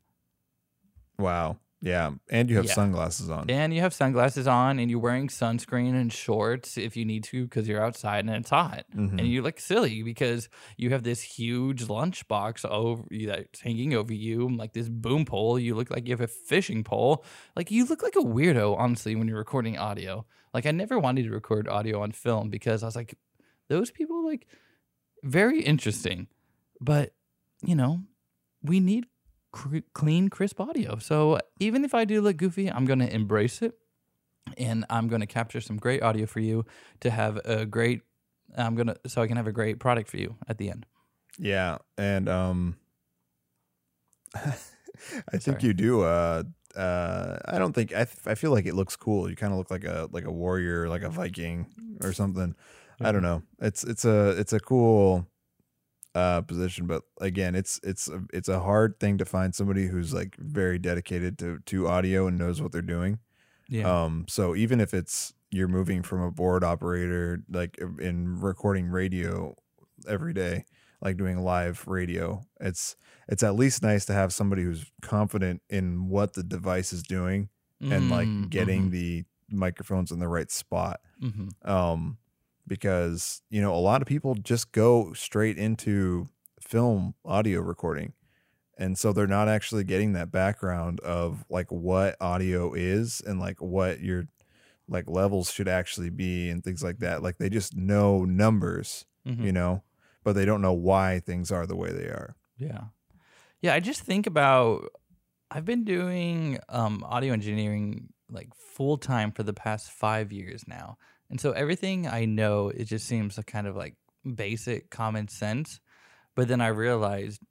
Wow 1.19 1.57
yeah 1.81 2.13
and 2.31 2.49
you 2.49 2.57
have 2.57 2.65
Yeah. 2.65 2.73
sunglasses 2.73 3.29
on 3.29 3.51
And 3.51 3.75
you 3.75 3.81
have 3.83 3.93
sunglasses 3.93 4.47
on 4.47 4.79
and 4.79 4.91
you're 4.91 5.01
wearing 5.01 5.29
sunscreen 5.29 5.95
and 6.01 6.11
shorts 6.11 6.79
if 6.79 6.97
you 6.97 7.05
need 7.05 7.25
to 7.25 7.45
because 7.45 7.69
you're 7.69 7.83
outside 7.85 8.21
and 8.25 8.31
it's 8.31 8.49
hot. 8.49 8.87
Mhm. 8.95 9.19
And 9.19 9.27
you 9.29 9.43
look 9.43 9.61
silly 9.61 10.03
because 10.03 10.49
you 10.79 10.91
have 10.91 11.03
this 11.03 11.21
huge 11.21 11.85
lunchbox 11.85 12.65
over 12.65 13.05
that's 13.27 13.61
hanging 13.61 13.93
over 13.93 14.15
you, 14.15 14.49
like 14.57 14.73
this 14.73 14.89
boom 14.89 15.27
pole. 15.27 15.59
You 15.59 15.75
look 15.75 15.91
like 15.91 16.07
you 16.09 16.13
have 16.15 16.23
a 16.23 16.27
fishing 16.27 16.85
pole. 16.85 17.23
Like 17.55 17.71
you 17.71 17.85
look 17.85 18.03
like 18.03 18.17
a 18.17 18.21
weirdo, 18.25 18.79
honestly, 18.79 19.15
when 19.15 19.29
you're 19.29 19.37
recording 19.37 19.77
audio. 19.77 20.25
Like 20.55 20.65
I 20.65 20.71
never 20.71 20.99
wanted 20.99 21.25
to 21.25 21.31
record 21.33 21.69
audio 21.69 22.01
on 22.01 22.13
film 22.13 22.49
because 22.49 22.83
I 22.83 22.87
was 22.87 22.97
like, 22.97 23.15
those 23.69 23.91
people 23.91 24.25
like 24.25 24.47
very 25.23 25.61
interesting. 25.63 26.29
But, 26.81 27.13
you 27.63 27.75
know, 27.75 28.01
we 28.63 28.81
need 28.81 29.05
cr- 29.55 29.87
clean, 29.93 30.29
crisp 30.29 30.61
audio. 30.61 30.99
So 30.99 31.39
even 31.61 31.85
if 31.85 31.95
I 31.95 32.05
do 32.05 32.21
look 32.21 32.37
goofy, 32.37 32.71
I'm 32.71 32.85
going 32.85 32.99
to 32.99 33.15
embrace 33.15 33.63
it 33.63 33.79
and 34.59 34.85
I'm 34.91 35.07
going 35.09 35.21
to 35.21 35.27
capture 35.27 35.61
some 35.61 35.77
great 35.77 36.03
audio 36.03 36.27
for 36.27 36.41
you 36.41 36.67
to 37.01 37.11
have 37.11 37.37
a 37.45 37.65
great 37.65 38.03
I'm 38.57 38.75
going 38.75 38.89
to 38.89 38.97
so 39.07 39.23
I 39.23 39.27
can 39.27 39.37
have 39.37 39.47
a 39.47 39.53
great 39.53 39.79
product 39.79 40.11
for 40.11 40.19
you 40.19 40.37
at 40.49 40.59
the 40.59 40.71
end. 40.71 40.87
yeah 41.39 41.79
and 41.99 42.29
um 42.29 42.77
i 45.35 45.39
think 45.39 45.43
Sorry. 45.43 45.67
you 45.67 45.75
do 45.75 46.03
uh 46.03 46.43
uh 46.77 47.37
i 47.55 47.59
don't 47.59 47.73
think 47.75 47.93
i, 47.93 48.05
th- 48.05 48.27
I 48.27 48.35
feel 48.37 48.53
like 48.53 48.67
it 48.67 48.75
looks 48.75 48.95
cool 48.97 49.29
you 49.29 49.35
kind 49.35 49.53
of 49.53 49.59
look 49.59 49.71
like 49.71 49.83
a 49.85 50.09
like 50.13 50.27
a 50.27 50.31
warrior 50.31 50.89
like 50.89 51.03
a 51.03 51.11
viking 51.11 51.67
or 52.03 52.13
something 52.13 52.55
I 53.01 53.11
don't 53.13 53.23
know. 53.23 53.43
It's 53.59 53.83
it's 53.83 54.05
a 54.05 54.31
it's 54.41 54.53
a 54.53 54.61
cool 54.61 55.27
uh 56.15 56.43
position, 56.43 56.87
but 56.87 57.03
again, 57.21 57.55
it's 57.55 57.81
it's 57.83 58.09
a, 58.09 58.23
it's 58.33 58.49
a 58.49 58.61
hard 58.61 58.99
thing 59.01 59.19
to 59.19 59.25
find 59.25 59.55
somebody 59.55 59.87
who's 59.87 60.13
like 60.15 60.37
very 60.39 60.79
dedicated 60.79 61.39
to 61.41 61.59
to 61.67 61.89
audio 61.89 62.27
and 62.27 62.39
knows 62.39 62.63
what 62.63 62.73
they're 62.73 62.83
doing. 62.83 63.19
Yeah. 63.69 63.89
Um 64.05 64.27
so 64.29 64.55
even 64.55 64.81
if 64.81 64.95
it's 64.95 65.35
you're 65.51 65.69
moving 65.69 66.03
from 66.03 66.21
a 66.21 66.31
board 66.31 66.65
operator 66.65 67.41
like 67.49 67.79
in 68.01 68.41
recording 68.41 68.89
radio 68.89 69.55
every 70.09 70.33
day, 70.33 70.65
like 71.01 71.17
doing 71.17 71.39
live 71.39 71.87
radio, 71.87 72.47
it's 72.61 72.97
it's 73.29 73.43
at 73.43 73.55
least 73.55 73.83
nice 73.83 74.05
to 74.07 74.13
have 74.13 74.33
somebody 74.33 74.63
who's 74.63 74.91
confident 75.03 75.63
in 75.71 76.09
what 76.09 76.35
the 76.35 76.43
device 76.43 76.93
is 76.93 77.03
doing 77.03 77.49
and 77.91 78.09
like 78.09 78.31
Mm, 78.31 78.49
getting 78.49 78.91
mhm, 78.91 78.91
the 78.91 79.25
microphones 79.51 80.11
in 80.11 80.19
the 80.19 80.29
right 80.29 80.51
spot 80.51 81.01
mhm. 81.21 81.55
um 81.65 82.19
because 82.67 83.43
you 83.51 83.61
know 83.61 83.75
a 83.75 83.79
lot 83.81 84.03
of 84.03 84.09
people 84.09 84.35
just 84.35 84.73
go 84.73 85.13
straight 85.13 85.59
into 85.59 86.29
film 86.61 87.15
audio 87.25 87.61
recording 87.61 88.13
and 88.79 88.99
so 88.99 89.13
they're 89.13 89.27
not 89.27 89.49
actually 89.49 89.85
getting 89.85 90.15
that 90.15 90.33
background 90.33 90.99
of 91.01 91.45
like 91.51 91.71
what 91.71 92.17
audio 92.21 92.73
is 92.75 93.23
and 93.27 93.39
like 93.39 93.61
what 93.61 94.01
your 94.01 94.25
like 94.89 95.09
levels 95.09 95.51
should 95.53 95.69
actually 95.69 96.11
be 96.11 96.49
and 96.51 96.65
things 96.65 96.83
like 96.83 96.99
that 96.99 97.23
like 97.23 97.39
they 97.39 97.49
just 97.49 97.77
know 97.77 98.25
numbers 98.25 99.07
Mhm. 99.27 99.45
you 99.45 99.53
know 99.53 99.83
but 100.23 100.35
they 100.35 100.45
don't 100.45 100.63
know 100.63 100.73
why 100.73 101.21
things 101.21 101.51
are 101.53 101.67
the 101.67 101.77
way 101.77 101.93
they 101.93 102.07
are 102.09 102.37
Yeah. 102.59 102.85
Yeah, 103.63 103.75
I 103.75 103.81
just 103.81 104.03
think 104.03 104.27
about 104.27 104.91
I've 105.51 105.65
been 105.65 105.85
doing 105.85 106.59
um 106.69 107.03
audio 107.05 107.33
engineering 107.33 108.09
like 108.29 108.49
full 108.55 108.99
time 108.99 109.33
for 109.33 109.43
the 109.43 109.53
past 109.55 109.91
5 109.91 110.33
years 110.33 110.65
now. 110.67 110.99
And 111.35 111.41
so 111.41 111.51
everything 111.51 112.07
I 112.07 112.27
know 112.27 112.69
it 112.69 112.85
just 112.85 113.09
seems 113.09 113.41
kind 113.45 113.67
of 113.67 113.75
like 113.75 113.97
basic 114.23 114.89
common 114.89 115.27
sense, 115.27 115.81
but 116.37 116.47
then 116.47 116.61
I 116.61 116.69
realized 116.69 117.43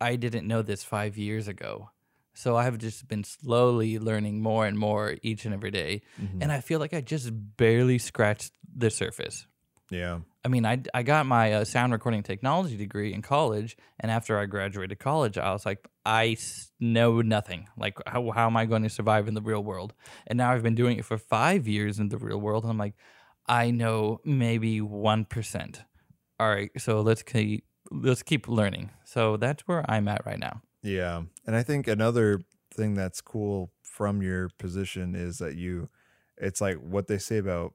I 0.00 0.16
didn't 0.16 0.48
know 0.48 0.62
this 0.62 0.82
5 0.82 1.16
years 1.16 1.46
ago. 1.46 1.90
So 2.34 2.56
I 2.56 2.64
have 2.64 2.78
just 2.78 3.06
been 3.06 3.22
slowly 3.22 4.00
learning 4.00 4.42
more 4.42 4.66
and 4.66 4.76
more 4.76 5.14
each 5.22 5.44
and 5.44 5.54
every 5.54 5.70
day, 5.70 6.02
mm-hmm. 6.20 6.42
and 6.42 6.50
I 6.50 6.58
feel 6.58 6.80
like 6.80 6.94
I 6.94 7.00
just 7.00 7.30
barely 7.30 7.98
scratched 7.98 8.50
the 8.76 8.90
surface. 8.90 9.46
Yeah 9.92 10.18
I 10.44 10.48
mean, 10.48 10.66
I, 10.66 10.82
I 10.92 11.04
got 11.04 11.24
my 11.26 11.52
uh, 11.52 11.64
sound 11.64 11.92
recording 11.92 12.24
technology 12.24 12.76
degree 12.76 13.14
in 13.14 13.22
college, 13.22 13.76
and 14.00 14.10
after 14.10 14.40
I 14.40 14.46
graduated 14.46 14.98
college, 14.98 15.38
I 15.38 15.52
was 15.52 15.64
like, 15.64 15.86
I 16.04 16.36
know 16.80 17.20
nothing. 17.20 17.68
Like, 17.76 17.96
how, 18.08 18.28
how 18.32 18.48
am 18.48 18.56
I 18.56 18.64
going 18.64 18.82
to 18.82 18.88
survive 18.88 19.28
in 19.28 19.34
the 19.34 19.40
real 19.40 19.62
world? 19.62 19.94
And 20.26 20.36
now 20.36 20.50
I've 20.50 20.64
been 20.64 20.74
doing 20.74 20.98
it 20.98 21.04
for 21.04 21.16
five 21.16 21.68
years 21.68 22.00
in 22.00 22.08
the 22.08 22.18
real 22.18 22.40
world, 22.40 22.64
and 22.64 22.72
I'm 22.72 22.78
like, 22.78 22.94
I 23.46 23.70
know 23.70 24.20
maybe 24.24 24.80
one 24.80 25.24
percent. 25.24 25.82
All 26.40 26.48
right, 26.48 26.70
so 26.76 27.02
let's 27.02 27.22
keep 27.22 27.64
let's 27.92 28.22
keep 28.22 28.48
learning. 28.48 28.90
So 29.04 29.36
that's 29.36 29.62
where 29.68 29.88
I'm 29.88 30.08
at 30.08 30.24
right 30.26 30.38
now. 30.38 30.62
Yeah. 30.82 31.22
And 31.46 31.54
I 31.54 31.62
think 31.62 31.86
another 31.86 32.40
thing 32.72 32.94
that's 32.94 33.20
cool 33.20 33.72
from 33.82 34.22
your 34.22 34.48
position 34.58 35.14
is 35.14 35.38
that 35.38 35.54
you 35.54 35.88
it's 36.38 36.60
like 36.60 36.78
what 36.78 37.06
they 37.06 37.18
say 37.18 37.38
about 37.38 37.74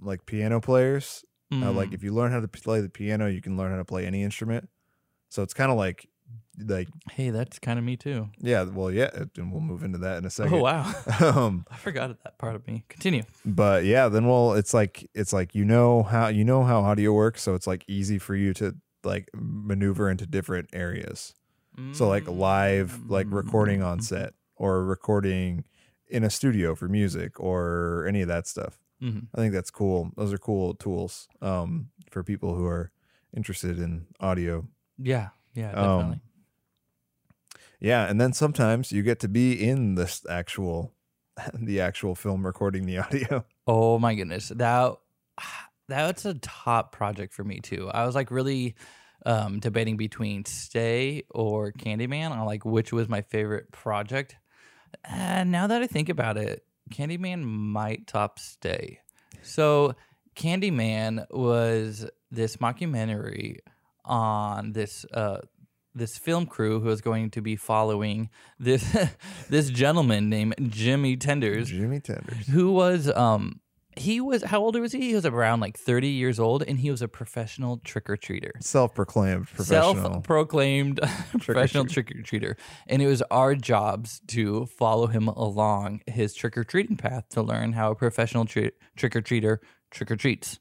like 0.00 0.26
piano 0.26 0.60
players. 0.60 1.24
Uh, 1.50 1.72
like 1.72 1.90
Mm. 1.90 1.94
if 1.94 2.02
you 2.02 2.12
learn 2.12 2.30
how 2.32 2.40
to 2.40 2.48
play 2.48 2.80
the 2.82 2.90
piano, 2.90 3.26
you 3.26 3.40
can 3.40 3.56
learn 3.56 3.70
how 3.70 3.78
to 3.78 3.84
play 3.84 4.04
any 4.06 4.22
instrument. 4.22 4.68
So 5.30 5.42
it's 5.42 5.54
kind 5.54 5.70
of 5.70 5.78
like 5.78 6.08
like 6.66 6.88
hey, 7.12 7.30
that's 7.30 7.58
kind 7.58 7.78
of 7.78 7.84
me 7.84 7.96
too. 7.96 8.28
yeah, 8.38 8.64
well 8.64 8.90
yeah, 8.90 9.08
and 9.36 9.50
we'll 9.52 9.60
move 9.62 9.82
into 9.82 9.96
that 9.98 10.18
in 10.18 10.24
a 10.26 10.30
second. 10.30 10.54
Oh 10.54 10.58
wow, 10.62 10.92
um, 11.20 11.64
I 11.70 11.76
forgot 11.76 12.22
that 12.24 12.36
part 12.38 12.54
of 12.54 12.66
me. 12.66 12.84
Continue. 12.88 13.22
but 13.46 13.84
yeah, 13.84 14.08
then 14.08 14.26
well, 14.26 14.52
it's 14.54 14.74
like 14.74 15.08
it's 15.14 15.32
like 15.32 15.54
you 15.54 15.64
know 15.64 16.02
how 16.02 16.28
you 16.28 16.44
know 16.44 16.64
how 16.64 16.80
audio 16.80 17.12
works, 17.12 17.42
so 17.42 17.54
it's 17.54 17.66
like 17.66 17.84
easy 17.88 18.18
for 18.18 18.34
you 18.34 18.52
to 18.54 18.74
like 19.04 19.30
maneuver 19.34 20.10
into 20.10 20.26
different 20.26 20.68
areas. 20.72 21.32
So 21.92 22.08
like 22.08 22.26
live, 22.28 23.08
like 23.08 23.28
recording 23.30 23.82
on 23.84 23.98
Mm. 24.00 24.02
set 24.02 24.34
or 24.56 24.84
recording 24.84 25.64
in 26.08 26.24
a 26.24 26.30
studio 26.30 26.74
for 26.74 26.88
music 26.88 27.38
or 27.38 28.04
any 28.08 28.20
of 28.20 28.26
that 28.28 28.48
stuff. 28.48 28.80
Mhm. 29.00 29.28
I 29.34 29.36
think 29.38 29.52
that's 29.54 29.70
cool. 29.70 30.10
Those 30.16 30.32
are 30.32 30.38
cool 30.38 30.74
tools 30.74 31.28
um, 31.40 31.90
for 32.10 32.24
people 32.24 32.54
who 32.54 32.66
are 32.66 32.90
interested 33.36 33.78
in 33.78 34.06
audio. 34.20 34.66
Yeah, 34.98 35.28
yeah, 35.54 35.72
Um, 35.72 35.98
definitely. 35.98 36.20
Yeah, 37.80 38.08
and 38.08 38.20
then 38.20 38.32
sometimes 38.32 38.90
you 38.92 39.02
get 39.02 39.20
to 39.20 39.28
be 39.28 39.52
in 39.68 39.94
this 39.94 40.26
actual, 40.28 40.92
the 41.54 41.80
actual 41.80 42.14
film 42.14 42.44
recording 42.44 42.86
the 42.86 42.98
audio. 42.98 43.44
Oh 43.70 43.98
my 43.98 44.14
goodness, 44.14 44.48
that 44.48 44.94
that's 45.88 46.24
a 46.24 46.32
top 46.34 46.90
project 46.90 47.34
for 47.34 47.44
me 47.44 47.60
too. 47.60 47.90
I 47.90 48.06
was 48.06 48.14
like 48.14 48.30
really 48.30 48.76
um, 49.26 49.60
debating 49.60 49.98
between 49.98 50.46
Stay 50.46 51.24
or 51.28 51.72
Candyman 51.72 52.30
on 52.30 52.46
like 52.46 52.64
which 52.64 52.94
was 52.94 53.10
my 53.10 53.20
favorite 53.20 53.70
project. 53.70 54.36
And 55.04 55.52
now 55.52 55.66
that 55.66 55.82
I 55.82 55.86
think 55.86 56.08
about 56.08 56.38
it, 56.38 56.64
Candyman 56.88 57.44
might 57.44 58.06
top 58.06 58.38
Stay. 58.38 59.00
So 59.42 59.94
Candyman 60.36 61.26
was 61.30 62.08
this 62.30 62.56
mockumentary 62.58 63.58
on 64.04 64.72
this 64.72 65.04
uh, 65.12 65.40
this 65.94 66.16
film 66.16 66.46
crew 66.46 66.80
who 66.80 66.86
was 66.86 67.00
going 67.00 67.30
to 67.30 67.42
be 67.42 67.56
following 67.56 68.30
this 68.58 68.96
this 69.48 69.70
gentleman 69.70 70.28
named 70.28 70.54
Jimmy 70.68 71.16
Tenders 71.16 71.68
Jimmy 71.68 72.00
Tenders. 72.00 72.46
who 72.46 72.72
was 72.72 73.10
um 73.10 73.60
he 73.98 74.20
was 74.20 74.42
how 74.42 74.60
old 74.60 74.76
was 74.78 74.92
he? 74.92 75.00
He 75.00 75.14
was 75.14 75.26
around 75.26 75.60
like 75.60 75.76
30 75.78 76.08
years 76.08 76.38
old 76.38 76.62
and 76.62 76.78
he 76.78 76.90
was 76.90 77.02
a 77.02 77.08
professional 77.08 77.78
trick 77.78 78.08
or 78.08 78.16
treater. 78.16 78.52
Self-proclaimed 78.60 79.48
professional. 79.48 79.94
Self-proclaimed 79.94 81.00
professional 81.40 81.84
trick 81.84 82.10
or 82.10 82.22
treater. 82.22 82.56
And 82.86 83.02
it 83.02 83.06
was 83.06 83.22
our 83.30 83.54
jobs 83.54 84.20
to 84.28 84.66
follow 84.66 85.06
him 85.06 85.28
along 85.28 86.02
his 86.06 86.34
trick 86.34 86.56
or 86.56 86.64
treating 86.64 86.96
path 86.96 87.28
to 87.30 87.42
learn 87.42 87.72
how 87.72 87.90
a 87.90 87.94
professional 87.94 88.44
tri- 88.44 88.72
trick 88.96 89.16
or 89.16 89.22
treater 89.22 89.58
trick 89.90 90.10
or 90.10 90.16
treats. 90.16 90.58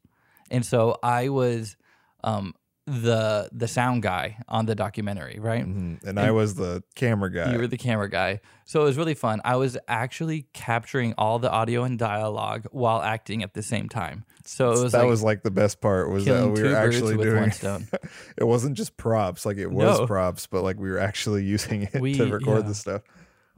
And 0.50 0.66
so 0.66 0.98
I 1.04 1.30
was 1.30 1.76
um 2.24 2.54
the 2.90 3.50
the 3.52 3.68
sound 3.68 4.02
guy 4.02 4.38
on 4.48 4.66
the 4.66 4.74
documentary, 4.74 5.40
right? 5.42 5.66
Mhm. 5.66 6.02
And, 6.06 6.18
I 6.18 6.32
was 6.32 6.56
the 6.56 6.82
camera 6.96 7.30
guy. 7.30 7.52
You 7.52 7.58
were 7.60 7.68
the 7.68 7.78
camera 7.78 8.10
guy. 8.10 8.40
So 8.64 8.82
it 8.82 8.86
was 8.86 8.98
really 8.98 9.14
fun. 9.14 9.42
I 9.44 9.58
was 9.58 9.78
actually 9.90 10.48
capturing 10.54 11.14
all 11.18 11.38
the 11.38 11.52
audio 11.52 11.84
and 11.84 12.00
dialogue 12.00 12.66
while 12.72 13.02
acting 13.02 13.44
at 13.44 13.54
the 13.54 13.62
same 13.62 13.90
time. 13.90 14.24
So 14.46 14.72
it 14.72 14.82
was 14.84 14.92
that 14.94 15.00
like 15.00 15.10
was 15.10 15.22
like 15.22 15.44
the 15.44 15.52
best 15.52 15.82
part 15.82 16.10
was 16.10 16.24
that 16.26 16.50
we 16.50 16.64
were 16.64 16.76
actually 16.76 17.18
doing 17.18 17.52
it 18.38 18.44
wasn't 18.46 18.78
just 18.78 18.96
props 18.96 19.46
like 19.46 19.58
it 19.58 19.70
was 19.70 20.00
No. 20.00 20.08
props 20.08 20.48
but 20.48 20.64
like 20.64 20.80
we 20.80 20.90
were 20.90 21.00
actually 21.00 21.44
using 21.56 21.84
it 21.92 22.00
We- 22.00 22.14
to 22.16 22.26
record 22.28 22.62
yeah. 22.64 22.68
the 22.70 22.74
stuff 22.76 23.02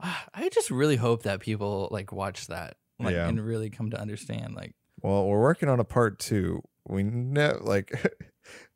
I 0.00 0.48
just 0.52 0.72
really 0.72 0.96
hope 0.96 1.22
that 1.22 1.38
people 1.38 1.86
like 1.92 2.10
watch 2.10 2.48
that 2.48 2.74
like 2.98 3.14
Yeah. 3.14 3.28
and 3.28 3.40
really 3.40 3.70
come 3.70 3.90
to 3.90 4.00
understand 4.00 4.54
like 4.56 4.74
well 5.00 5.26
we're 5.28 5.40
working 5.40 5.68
on 5.68 5.78
a 5.78 5.84
part 5.84 6.18
two 6.18 6.62
we 6.88 7.04
ne- 7.04 7.54
like 7.60 7.92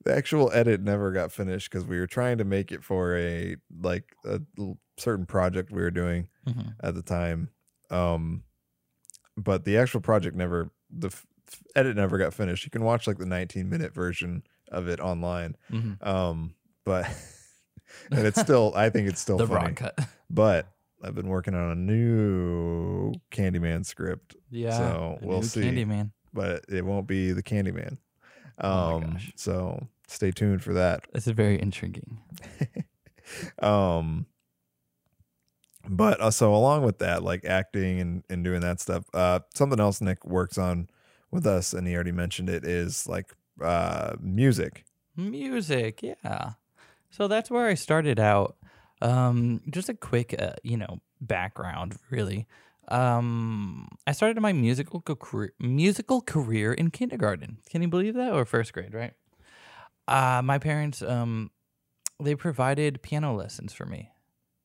the 0.04 0.14
actual 0.14 0.50
edit 0.52 0.80
never 0.82 1.10
got 1.12 1.32
finished 1.32 1.70
because 1.70 1.86
we 1.86 1.98
were 1.98 2.06
trying 2.06 2.38
to 2.38 2.44
make 2.44 2.70
it 2.72 2.84
for 2.84 3.16
a 3.16 3.56
like 3.82 4.14
a 4.24 4.40
certain 4.98 5.26
project 5.26 5.70
we 5.72 5.80
were 5.82 5.90
doing 5.90 6.28
mhm. 6.46 6.74
at 6.82 6.94
the 6.94 7.02
time 7.02 7.48
um 7.90 8.42
but 9.36 9.64
the 9.64 9.76
actual 9.76 10.00
project 10.00 10.36
never 10.36 10.70
the 10.90 11.08
f- 11.08 11.26
edit 11.74 11.96
never 11.96 12.16
got 12.18 12.32
finished 12.32 12.64
you 12.64 12.70
can 12.70 12.84
watch 12.84 13.06
like 13.06 13.18
the 13.18 13.26
19 13.26 13.68
minute 13.68 13.92
version 13.92 14.42
of 14.70 14.88
it 14.88 15.00
online 15.00 15.56
Mhm. 15.70 16.04
um 16.06 16.54
but 16.84 17.06
and 18.10 18.26
it's 18.26 18.40
still 18.40 18.72
i 18.76 18.88
think 18.90 19.08
it's 19.08 19.20
still 19.20 19.36
the 19.38 19.46
funny 19.46 19.68
raw 19.68 19.72
cut. 19.74 19.98
but 20.30 20.68
i've 21.02 21.14
been 21.14 21.28
working 21.28 21.54
on 21.54 21.70
a 21.72 21.74
new 21.74 23.12
candyman 23.30 23.84
script 23.84 24.36
Yeah. 24.50 24.76
So, 24.76 25.18
we'll 25.22 25.42
see. 25.42 25.62
Candyman. 25.62 26.12
but 26.32 26.64
it 26.68 26.84
won't 26.84 27.06
be 27.06 27.32
the 27.32 27.42
candyman 27.42 27.98
Oh 28.58 29.00
my 29.00 29.04
um 29.06 29.12
gosh. 29.14 29.32
so 29.36 29.86
stay 30.06 30.30
tuned 30.30 30.62
for 30.62 30.72
that 30.74 31.04
This 31.12 31.26
is 31.26 31.32
very 31.32 31.60
intriguing. 31.60 32.20
um 33.60 34.26
but 35.88 36.20
uh, 36.20 36.30
so 36.30 36.54
along 36.54 36.82
with 36.82 36.98
that 36.98 37.22
like 37.22 37.44
acting 37.44 38.00
and 38.00 38.24
and 38.30 38.44
doing 38.44 38.60
that 38.60 38.80
stuff 38.80 39.04
uh 39.14 39.40
something 39.54 39.80
else 39.80 40.00
nick 40.00 40.24
works 40.24 40.58
on 40.58 40.88
with 41.30 41.46
us 41.46 41.72
and 41.72 41.86
he 41.86 41.94
already 41.94 42.12
mentioned 42.12 42.48
it 42.48 42.64
is 42.64 43.06
like 43.06 43.34
uh 43.60 44.14
music 44.20 44.84
Music, 45.16 46.02
yeah. 46.02 46.54
So 47.10 47.28
that's 47.28 47.50
where 47.50 47.68
I 47.68 47.74
started 47.74 48.18
out. 48.18 48.56
Um, 49.00 49.60
just 49.70 49.88
a 49.88 49.94
quick, 49.94 50.34
uh, 50.36 50.54
you 50.62 50.76
know, 50.76 51.00
background, 51.20 51.96
really. 52.10 52.46
Um, 52.88 53.88
I 54.06 54.12
started 54.12 54.40
my 54.40 54.52
musical 54.52 55.00
career, 55.00 55.52
musical 55.60 56.20
career 56.20 56.72
in 56.72 56.90
kindergarten. 56.90 57.58
Can 57.70 57.82
you 57.82 57.88
believe 57.88 58.14
that? 58.14 58.32
Or 58.32 58.44
first 58.44 58.72
grade, 58.72 58.92
right? 58.92 59.12
Uh, 60.06 60.42
my 60.44 60.58
parents, 60.58 61.02
um, 61.02 61.50
they 62.20 62.34
provided 62.34 63.02
piano 63.02 63.34
lessons 63.34 63.72
for 63.72 63.86
me, 63.86 64.10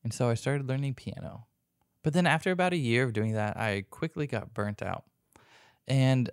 and 0.04 0.12
so 0.12 0.28
I 0.28 0.34
started 0.34 0.68
learning 0.68 0.94
piano. 0.94 1.46
But 2.02 2.12
then 2.12 2.26
after 2.26 2.50
about 2.50 2.72
a 2.72 2.78
year 2.78 3.04
of 3.04 3.12
doing 3.12 3.32
that, 3.34 3.56
I 3.56 3.84
quickly 3.90 4.26
got 4.26 4.54
burnt 4.54 4.82
out, 4.82 5.04
and 5.86 6.30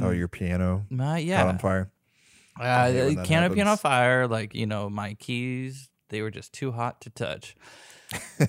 oh 0.00 0.10
your 0.10 0.28
piano 0.28 0.86
my 0.90 1.14
caught 1.14 1.22
yeah, 1.26 1.44
on 1.46 1.58
fire? 1.58 1.90
Uh, 2.60 2.86
hate 2.86 2.98
when 2.98 3.08
the 3.08 3.14
that 3.16 3.26
canopy 3.26 3.60
on 3.62 3.76
fire, 3.76 4.26
like 4.26 4.54
you 4.54 4.66
know, 4.66 4.90
my 4.90 5.14
keys 5.14 5.88
they 6.08 6.20
were 6.20 6.30
just 6.30 6.52
too 6.52 6.72
hot 6.72 7.00
to 7.00 7.10
touch. 7.10 7.56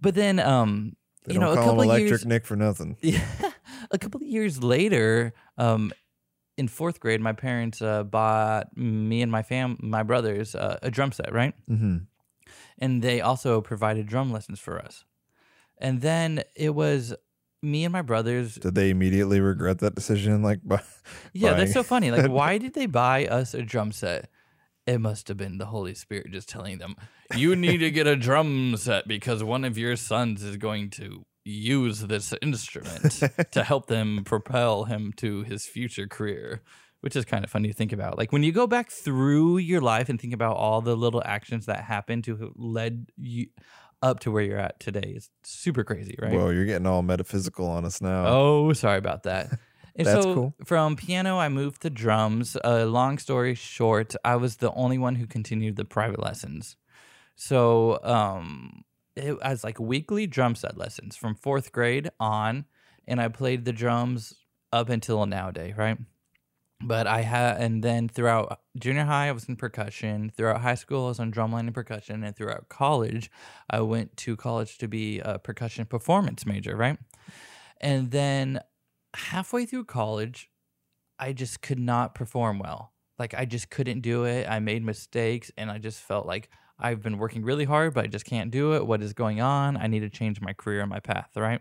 But 0.00 0.14
then, 0.14 0.38
um, 0.38 0.96
they 1.24 1.34
you 1.34 1.40
know, 1.40 1.52
a 1.52 1.56
couple 1.56 1.82
electric 1.82 2.08
years, 2.08 2.26
nick 2.26 2.46
for 2.46 2.56
nothing. 2.56 2.96
Yeah, 3.02 3.24
a 3.90 3.98
couple 3.98 4.20
of 4.20 4.26
years 4.26 4.62
later, 4.62 5.34
um, 5.58 5.92
in 6.60 6.68
fourth 6.68 7.00
grade, 7.00 7.22
my 7.22 7.32
parents 7.32 7.80
uh, 7.80 8.04
bought 8.04 8.76
me 8.76 9.22
and 9.22 9.32
my 9.32 9.42
fam, 9.42 9.78
my 9.80 10.02
brothers, 10.02 10.54
uh, 10.54 10.78
a 10.82 10.90
drum 10.90 11.10
set, 11.10 11.32
right? 11.32 11.54
mm-hmm. 11.68 11.96
And 12.78 13.02
they 13.02 13.22
also 13.22 13.62
provided 13.62 14.06
drum 14.06 14.30
lessons 14.30 14.60
for 14.60 14.78
us. 14.78 15.04
And 15.78 16.02
then 16.02 16.42
it 16.54 16.74
was 16.74 17.14
me 17.62 17.84
and 17.84 17.92
my 17.92 18.02
brothers 18.02 18.56
did 18.56 18.74
they 18.74 18.90
immediately 18.90 19.40
regret 19.40 19.78
that 19.78 19.94
decision 19.94 20.42
like 20.42 20.60
bu- 20.62 20.78
Yeah, 21.32 21.54
that's 21.54 21.72
so 21.72 21.82
funny. 21.82 22.10
Like, 22.16 22.30
why 22.30 22.58
did 22.58 22.74
they 22.74 22.86
buy 22.86 23.26
us 23.26 23.54
a 23.54 23.62
drum 23.62 23.92
set? 23.92 24.28
It 24.86 24.98
must 24.98 25.28
have 25.28 25.36
been 25.36 25.56
the 25.58 25.66
Holy 25.66 25.94
Spirit 25.94 26.30
just 26.30 26.48
telling 26.48 26.78
them, 26.78 26.94
you 27.36 27.56
need 27.56 27.78
to 27.78 27.90
get 27.90 28.06
a 28.06 28.16
drum 28.16 28.76
set 28.76 29.08
because 29.08 29.42
one 29.42 29.64
of 29.64 29.78
your 29.78 29.96
sons 29.96 30.42
is 30.42 30.56
going 30.56 30.90
to 30.90 31.24
use 31.44 32.00
this 32.00 32.34
instrument 32.42 33.22
to 33.52 33.64
help 33.64 33.86
them 33.86 34.22
propel 34.24 34.84
him 34.84 35.12
to 35.16 35.42
his 35.42 35.66
future 35.66 36.06
career, 36.06 36.62
which 37.00 37.16
is 37.16 37.24
kind 37.24 37.44
of 37.44 37.50
funny 37.50 37.68
to 37.68 37.74
think 37.74 37.92
about. 37.92 38.18
Like, 38.18 38.32
when 38.32 38.42
you 38.42 38.52
go 38.52 38.66
back 38.66 38.90
through 38.90 39.58
your 39.58 39.80
life 39.80 40.08
and 40.08 40.20
think 40.20 40.34
about 40.34 40.56
all 40.56 40.80
the 40.80 40.96
little 40.96 41.22
actions 41.24 41.66
that 41.66 41.84
happened 41.84 42.24
to 42.24 42.52
led 42.56 43.06
you 43.16 43.46
up 44.02 44.20
to 44.20 44.30
where 44.30 44.42
you're 44.42 44.58
at 44.58 44.80
today, 44.80 45.14
it's 45.16 45.30
super 45.42 45.84
crazy, 45.84 46.16
right? 46.20 46.32
Whoa, 46.32 46.50
you're 46.50 46.66
getting 46.66 46.86
all 46.86 47.02
metaphysical 47.02 47.66
on 47.66 47.84
us 47.84 48.00
now. 48.00 48.26
Oh, 48.26 48.72
sorry 48.72 48.98
about 48.98 49.24
that. 49.24 49.48
And 49.96 50.06
That's 50.06 50.22
so 50.22 50.34
cool. 50.34 50.54
from 50.64 50.96
piano, 50.96 51.38
I 51.38 51.48
moved 51.48 51.82
to 51.82 51.90
drums. 51.90 52.56
Uh, 52.64 52.86
long 52.86 53.18
story 53.18 53.54
short, 53.54 54.14
I 54.24 54.36
was 54.36 54.56
the 54.56 54.72
only 54.72 54.98
one 54.98 55.16
who 55.16 55.26
continued 55.26 55.76
the 55.76 55.84
private 55.84 56.20
lessons. 56.20 56.76
So 57.34 57.98
um, 58.04 58.84
it 59.16 59.38
was 59.42 59.64
like 59.64 59.78
weekly 59.78 60.26
drum 60.26 60.54
set 60.54 60.78
lessons 60.78 61.16
from 61.16 61.34
fourth 61.34 61.72
grade 61.72 62.10
on, 62.18 62.64
and 63.06 63.20
I 63.20 63.28
played 63.28 63.64
the 63.64 63.72
drums 63.72 64.34
up 64.72 64.88
until 64.88 65.26
nowadays, 65.26 65.74
right? 65.76 65.98
But 66.82 67.06
I 67.06 67.20
had, 67.20 67.60
and 67.60 67.84
then 67.84 68.08
throughout 68.08 68.60
junior 68.78 69.04
high, 69.04 69.28
I 69.28 69.32
was 69.32 69.48
in 69.48 69.56
percussion. 69.56 70.32
Throughout 70.34 70.62
high 70.62 70.76
school, 70.76 71.06
I 71.06 71.08
was 71.08 71.20
on 71.20 71.30
drumline 71.30 71.60
and 71.60 71.74
percussion. 71.74 72.24
And 72.24 72.34
throughout 72.34 72.70
college, 72.70 73.30
I 73.68 73.82
went 73.82 74.16
to 74.18 74.34
college 74.34 74.78
to 74.78 74.88
be 74.88 75.20
a 75.20 75.38
percussion 75.38 75.84
performance 75.84 76.46
major, 76.46 76.74
right? 76.76 76.98
And 77.82 78.10
then 78.10 78.60
halfway 79.14 79.66
through 79.66 79.84
college, 79.84 80.50
I 81.18 81.34
just 81.34 81.60
could 81.60 81.78
not 81.78 82.14
perform 82.14 82.58
well. 82.58 82.92
Like 83.18 83.34
I 83.34 83.44
just 83.44 83.68
couldn't 83.68 84.00
do 84.00 84.24
it. 84.24 84.48
I 84.48 84.60
made 84.60 84.82
mistakes 84.82 85.50
and 85.58 85.70
I 85.70 85.76
just 85.76 86.00
felt 86.00 86.24
like 86.24 86.48
I've 86.80 87.02
been 87.02 87.18
working 87.18 87.44
really 87.44 87.64
hard, 87.64 87.94
but 87.94 88.04
I 88.04 88.06
just 88.08 88.24
can't 88.24 88.50
do 88.50 88.74
it. 88.74 88.86
What 88.86 89.02
is 89.02 89.12
going 89.12 89.40
on? 89.40 89.76
I 89.76 89.86
need 89.86 90.00
to 90.00 90.10
change 90.10 90.40
my 90.40 90.52
career 90.52 90.80
and 90.80 90.90
my 90.90 91.00
path, 91.00 91.30
right? 91.36 91.60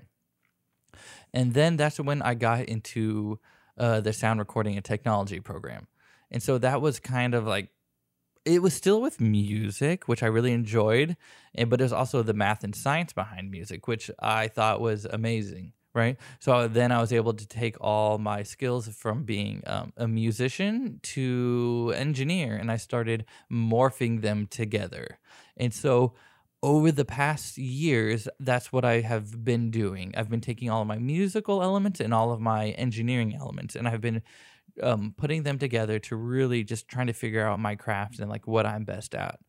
And 1.33 1.53
then 1.53 1.77
that's 1.77 1.99
when 1.99 2.21
I 2.21 2.33
got 2.33 2.61
into 2.61 3.39
uh, 3.77 4.01
the 4.01 4.13
sound 4.13 4.39
recording 4.39 4.75
and 4.75 4.83
technology 4.83 5.39
program. 5.39 5.87
And 6.31 6.41
so 6.41 6.57
that 6.57 6.81
was 6.81 6.99
kind 6.99 7.33
of 7.35 7.45
like, 7.45 7.69
it 8.45 8.61
was 8.61 8.73
still 8.73 9.01
with 9.01 9.19
music, 9.19 10.07
which 10.07 10.23
I 10.23 10.27
really 10.27 10.53
enjoyed, 10.53 11.17
but 11.67 11.81
was 11.81 11.93
also 11.93 12.23
the 12.23 12.33
math 12.33 12.63
and 12.63 12.75
science 12.75 13.13
behind 13.13 13.51
music, 13.51 13.87
which 13.87 14.09
I 14.19 14.47
thought 14.47 14.81
was 14.81 15.05
amazing. 15.05 15.73
Right. 15.95 16.17
So 16.39 16.67
then 16.67 16.91
I 16.91 17.01
was 17.01 17.11
able 17.11 17.33
to 17.33 17.47
take 17.47 17.75
all 17.81 18.19
my 18.19 18.43
skills 18.43 18.87
from 18.89 19.23
being 19.23 19.63
um, 19.65 19.91
a 19.97 20.07
musician 20.07 20.99
to 21.01 21.93
engineer, 21.95 22.55
and 22.55 22.71
I 22.71 22.77
started 22.77 23.25
morphing 23.51 24.21
them 24.21 24.45
together. 24.45 25.17
And 25.57 25.73
so 25.73 26.13
over 26.61 26.91
the 26.91 27.05
past 27.05 27.57
years, 27.57 28.27
that's 28.39 28.71
what 28.71 28.85
I 28.85 29.01
have 29.01 29.43
been 29.43 29.71
doing. 29.71 30.13
I've 30.15 30.29
been 30.29 30.41
taking 30.41 30.69
all 30.69 30.81
of 30.81 30.87
my 30.87 30.99
musical 30.99 31.63
elements 31.63 31.99
and 31.99 32.13
all 32.13 32.31
of 32.31 32.39
my 32.39 32.69
engineering 32.71 33.35
elements, 33.35 33.75
and 33.75 33.87
I've 33.87 34.01
been 34.01 34.21
um, 34.83 35.15
putting 35.17 35.41
them 35.41 35.57
together 35.57 35.97
to 35.99 36.15
really 36.15 36.63
just 36.63 36.87
trying 36.87 37.07
to 37.07 37.13
figure 37.13 37.45
out 37.45 37.59
my 37.59 37.75
craft 37.75 38.19
and 38.19 38.29
like 38.29 38.45
what 38.45 38.67
I'm 38.67 38.83
best 38.83 39.15
at. 39.15 39.39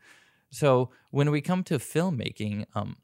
So 0.50 0.90
when 1.11 1.31
we 1.31 1.42
come 1.42 1.64
to 1.64 1.79
filmmaking, 1.79 2.64
um, 2.74 2.96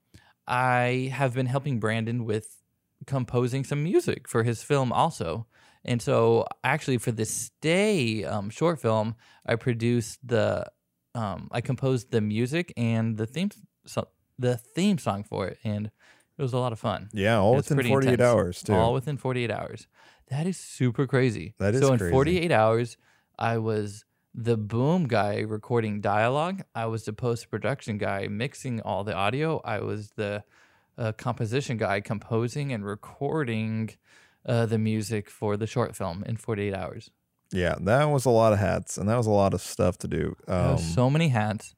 I 0.47 1.11
have 1.13 1.35
been 1.35 1.47
helping 1.47 1.81
Brandon 1.81 2.25
with 2.25 2.57
composing 3.07 3.65
some 3.65 3.83
music 3.83 4.29
for 4.29 4.43
his 4.43 4.63
film 4.63 4.93
also. 4.93 5.47
And 5.85 6.03
so 6.03 6.47
actually 6.65 6.99
for 6.99 7.13
this 7.13 7.31
Stay 7.33 8.25
um, 8.25 8.51
short 8.51 8.81
film, 8.81 9.15
I 9.45 9.57
produced 9.57 10.19
the 10.27 10.67
um, 11.15 11.49
I 11.51 11.61
composed 11.63 12.11
the 12.11 12.21
music 12.21 12.73
and 12.77 13.17
the 13.17 13.27
theme 13.27 13.51
so, 13.87 14.09
the 14.39 14.57
theme 14.57 14.99
song 14.99 15.25
for 15.25 15.47
it, 15.47 15.59
and 15.65 15.87
it 15.87 16.43
was 16.43 16.53
a 16.53 16.59
lot 16.59 16.73
of 16.73 16.79
fun. 16.79 17.09
Yeah, 17.13 17.39
all 17.39 17.55
within 17.55 17.79
48 17.83 18.13
intense. 18.13 18.21
hours 18.21 18.63
too. 18.63 18.75
All 18.75 18.93
within 18.93 19.17
48 19.17 19.51
hours. 19.51 19.87
That 20.29 20.47
is 20.47 20.59
super 20.59 21.07
crazy. 21.07 21.55
That 21.59 21.75
is 21.75 21.81
so 21.81 21.93
in 21.93 21.99
crazy. 21.99 22.13
48 22.13 22.53
hours, 22.53 22.97
I 23.39 23.59
was 23.59 24.05
the 24.35 24.57
boom 24.57 25.07
guy 25.07 25.41
recording 25.41 26.01
dialogue. 26.03 26.63
I 26.75 26.87
was 26.87 27.05
the 27.05 27.15
post 27.15 27.51
production 27.51 27.97
guy 27.97 28.27
mixing 28.29 28.83
all 28.83 29.03
the 29.03 29.15
audio. 29.15 29.63
I 29.65 29.81
was 29.81 30.11
the 30.17 30.45
uh, 30.99 31.13
composition 31.13 31.77
guy 31.77 32.01
composing 32.01 32.73
and 32.73 32.85
recording 32.85 33.91
uh, 34.47 34.67
the 34.67 34.79
music 34.79 35.29
for 35.31 35.57
the 35.57 35.67
short 35.67 35.95
film 35.97 36.23
in 36.27 36.37
48 36.37 36.75
hours. 36.75 37.11
yeah, 37.53 37.75
that 37.81 38.05
was 38.07 38.25
a 38.25 38.31
lot 38.31 38.53
of 38.53 38.59
hats 38.59 38.97
and 38.97 39.09
that 39.09 39.17
was 39.17 39.27
a 39.27 39.31
lot 39.31 39.55
of 39.55 39.61
stuff 39.61 39.99
to 39.99 40.09
do. 40.09 40.37
Um, 40.49 40.79
so 40.79 41.11
many 41.11 41.29
hats. 41.29 41.75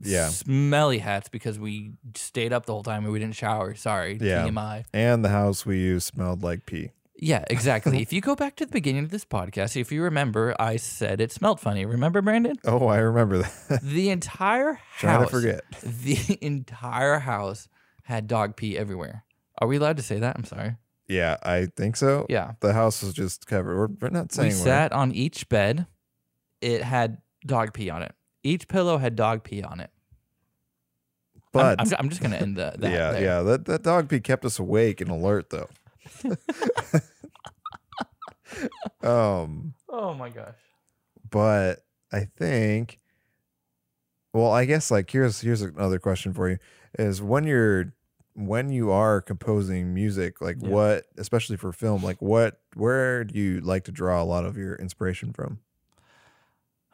yeah. 0.00 0.28
Smelly 0.28 0.98
hats 0.98 1.28
because 1.28 1.58
we 1.58 1.92
stayed 2.16 2.52
up 2.52 2.66
the 2.66 2.72
whole 2.72 2.82
time 2.82 3.04
and 3.04 3.12
we 3.12 3.18
didn't 3.18 3.36
shower. 3.36 3.74
Sorry. 3.74 4.18
Yeah. 4.20 4.46
TMI. 4.46 4.84
and 4.92 5.24
the 5.24 5.28
house 5.28 5.64
we 5.64 5.78
used 5.78 6.06
smelled 6.06 6.42
like 6.42 6.66
pee. 6.66 6.90
Yeah, 7.16 7.44
exactly. 7.48 8.02
if 8.06 8.12
you 8.12 8.20
go 8.20 8.34
back 8.34 8.56
to 8.56 8.66
the 8.66 8.72
beginning 8.72 9.04
of 9.04 9.10
this 9.10 9.24
podcast, 9.24 9.76
if 9.80 9.92
you 9.92 10.02
remember, 10.02 10.56
I 10.58 10.74
said 10.76 11.20
it 11.20 11.30
smelled 11.30 11.60
funny. 11.60 11.86
Remember, 11.86 12.20
Brandon? 12.20 12.56
Oh, 12.64 12.88
I 12.88 12.96
remember 12.98 13.38
that. 13.42 13.80
The 13.82 14.10
entire 14.10 14.72
house. 14.72 14.82
Trying 14.98 15.20
to 15.22 15.28
forget. 15.28 15.62
The 15.82 16.38
entire 16.40 17.20
house 17.20 17.68
had 18.02 18.26
dog 18.26 18.56
pee 18.56 18.76
everywhere. 18.76 19.24
Are 19.58 19.68
we 19.68 19.76
allowed 19.76 19.96
to 19.98 20.02
say 20.02 20.18
that? 20.18 20.36
I'm 20.36 20.44
sorry. 20.44 20.76
Yeah, 21.08 21.36
I 21.42 21.66
think 21.76 21.96
so. 21.96 22.26
Yeah. 22.28 22.52
The 22.60 22.72
house 22.72 23.02
was 23.02 23.12
just 23.12 23.46
covered. 23.46 23.76
We're, 23.76 23.88
we're 24.00 24.08
not 24.10 24.32
saying 24.32 24.50
we 24.50 24.54
we're- 24.54 24.64
sat 24.64 24.92
on 24.92 25.12
each 25.12 25.48
bed. 25.48 25.86
It 26.60 26.82
had 26.82 27.18
dog 27.44 27.72
pee 27.74 27.90
on 27.90 28.02
it. 28.02 28.14
Each 28.44 28.66
pillow 28.68 28.98
had 28.98 29.14
dog 29.16 29.44
pee 29.44 29.62
on 29.62 29.80
it. 29.80 29.90
I'm- 31.34 31.40
but 31.52 31.80
I'm, 31.80 31.86
I'm 31.98 32.08
just 32.08 32.22
going 32.22 32.30
to 32.30 32.40
end 32.40 32.56
the, 32.56 32.74
that. 32.78 32.90
yeah, 32.90 33.12
there. 33.12 33.22
yeah, 33.22 33.42
that 33.42 33.66
that 33.66 33.82
dog 33.82 34.08
pee 34.08 34.20
kept 34.20 34.44
us 34.46 34.58
awake 34.58 35.00
and 35.02 35.10
alert 35.10 35.50
though. 35.50 35.68
um, 39.02 39.74
Oh 39.88 40.14
my 40.14 40.30
gosh. 40.30 40.54
but 41.30 41.84
I 42.12 42.26
think 42.38 42.98
well, 44.32 44.50
I 44.50 44.64
guess 44.64 44.90
like 44.90 45.10
here's 45.10 45.40
here's 45.40 45.62
another 45.62 45.98
question 45.98 46.32
for 46.32 46.48
you 46.50 46.58
is 46.98 47.20
when 47.22 47.44
you're 47.44 47.94
when 48.34 48.70
you 48.70 48.90
are 48.90 49.20
composing 49.20 49.92
music, 49.94 50.40
like 50.40 50.56
Yeah. 50.60 50.68
what 50.70 51.06
especially 51.18 51.56
for 51.56 51.72
film, 51.72 52.02
like 52.02 52.20
what 52.22 52.60
where 52.74 53.24
do 53.24 53.38
you 53.38 53.60
like 53.60 53.84
to 53.84 53.92
draw 53.92 54.22
a 54.22 54.24
lot 54.24 54.44
of 54.44 54.56
your 54.56 54.74
inspiration 54.76 55.32
from? 55.32 55.60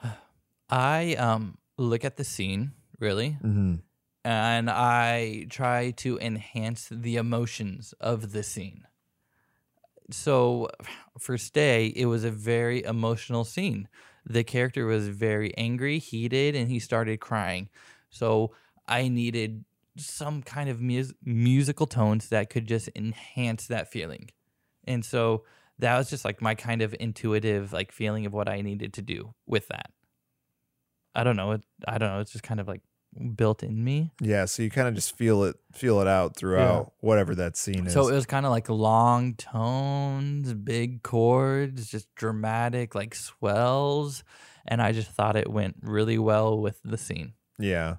I 0.70 1.14
um 1.14 1.58
look 1.76 2.04
at 2.04 2.16
the 2.16 2.24
scene, 2.24 2.72
really, 2.98 3.38
Mm-hmm. 3.42 3.76
and 4.24 4.70
I 4.70 5.46
try 5.48 5.92
to 5.92 6.18
enhance 6.18 6.88
the 6.90 7.16
emotions 7.16 7.94
of 8.00 8.32
the 8.32 8.42
scene. 8.42 8.84
So 10.10 10.68
for 11.18 11.38
Stay, 11.38 11.92
it 11.94 12.06
was 12.06 12.24
a 12.24 12.30
very 12.30 12.82
emotional 12.84 13.44
scene. 13.44 13.88
The 14.28 14.44
character 14.44 14.86
was 14.86 15.08
very 15.08 15.56
angry, 15.56 15.98
heated, 15.98 16.54
and 16.54 16.70
he 16.70 16.78
started 16.78 17.18
crying. 17.18 17.68
So 18.10 18.52
I 18.86 19.08
needed 19.08 19.64
some 19.96 20.42
kind 20.42 20.68
of 20.68 20.80
mus- 20.80 21.14
musical 21.24 21.86
tones 21.86 22.28
that 22.28 22.50
could 22.50 22.66
just 22.66 22.88
enhance 22.94 23.66
that 23.66 23.90
feeling. 23.90 24.30
And 24.86 25.04
so 25.04 25.44
that 25.78 25.96
was 25.96 26.10
just 26.10 26.24
like 26.24 26.42
my 26.42 26.54
kind 26.54 26.82
of 26.82 26.94
intuitive 27.00 27.72
like 27.72 27.90
feeling 27.90 28.26
of 28.26 28.32
what 28.32 28.48
I 28.48 28.60
needed 28.60 28.92
to 28.94 29.02
do 29.02 29.34
with 29.46 29.68
that. 29.68 29.90
I 31.14 31.24
don't 31.24 31.36
know. 31.36 31.52
It, 31.52 31.64
I 31.86 31.98
don't 31.98 32.10
know. 32.10 32.20
It's 32.20 32.32
just 32.32 32.44
kind 32.44 32.60
of 32.60 32.68
like 32.68 32.82
built 33.34 33.62
in 33.62 33.82
me. 33.82 34.12
Yeah, 34.20 34.44
so 34.44 34.62
you 34.62 34.70
kind 34.70 34.88
of 34.88 34.94
just 34.94 35.16
feel 35.16 35.44
it 35.44 35.56
feel 35.72 36.00
it 36.00 36.06
out 36.06 36.36
throughout 36.36 36.92
whatever 37.00 37.34
that 37.36 37.56
scene 37.56 37.86
is. 37.86 37.92
So 37.92 38.08
it 38.08 38.14
was 38.14 38.26
kind 38.26 38.46
of 38.46 38.52
like 38.52 38.68
long 38.68 39.34
tones, 39.34 40.54
big 40.54 41.02
chords, 41.02 41.90
just 41.90 42.14
dramatic 42.14 42.94
like 42.94 43.14
swells, 43.14 44.24
and 44.66 44.80
I 44.82 44.92
just 44.92 45.10
thought 45.10 45.36
it 45.36 45.50
went 45.50 45.76
really 45.82 46.18
well 46.18 46.58
with 46.58 46.80
the 46.84 46.98
scene. 46.98 47.34
Yeah. 47.58 47.96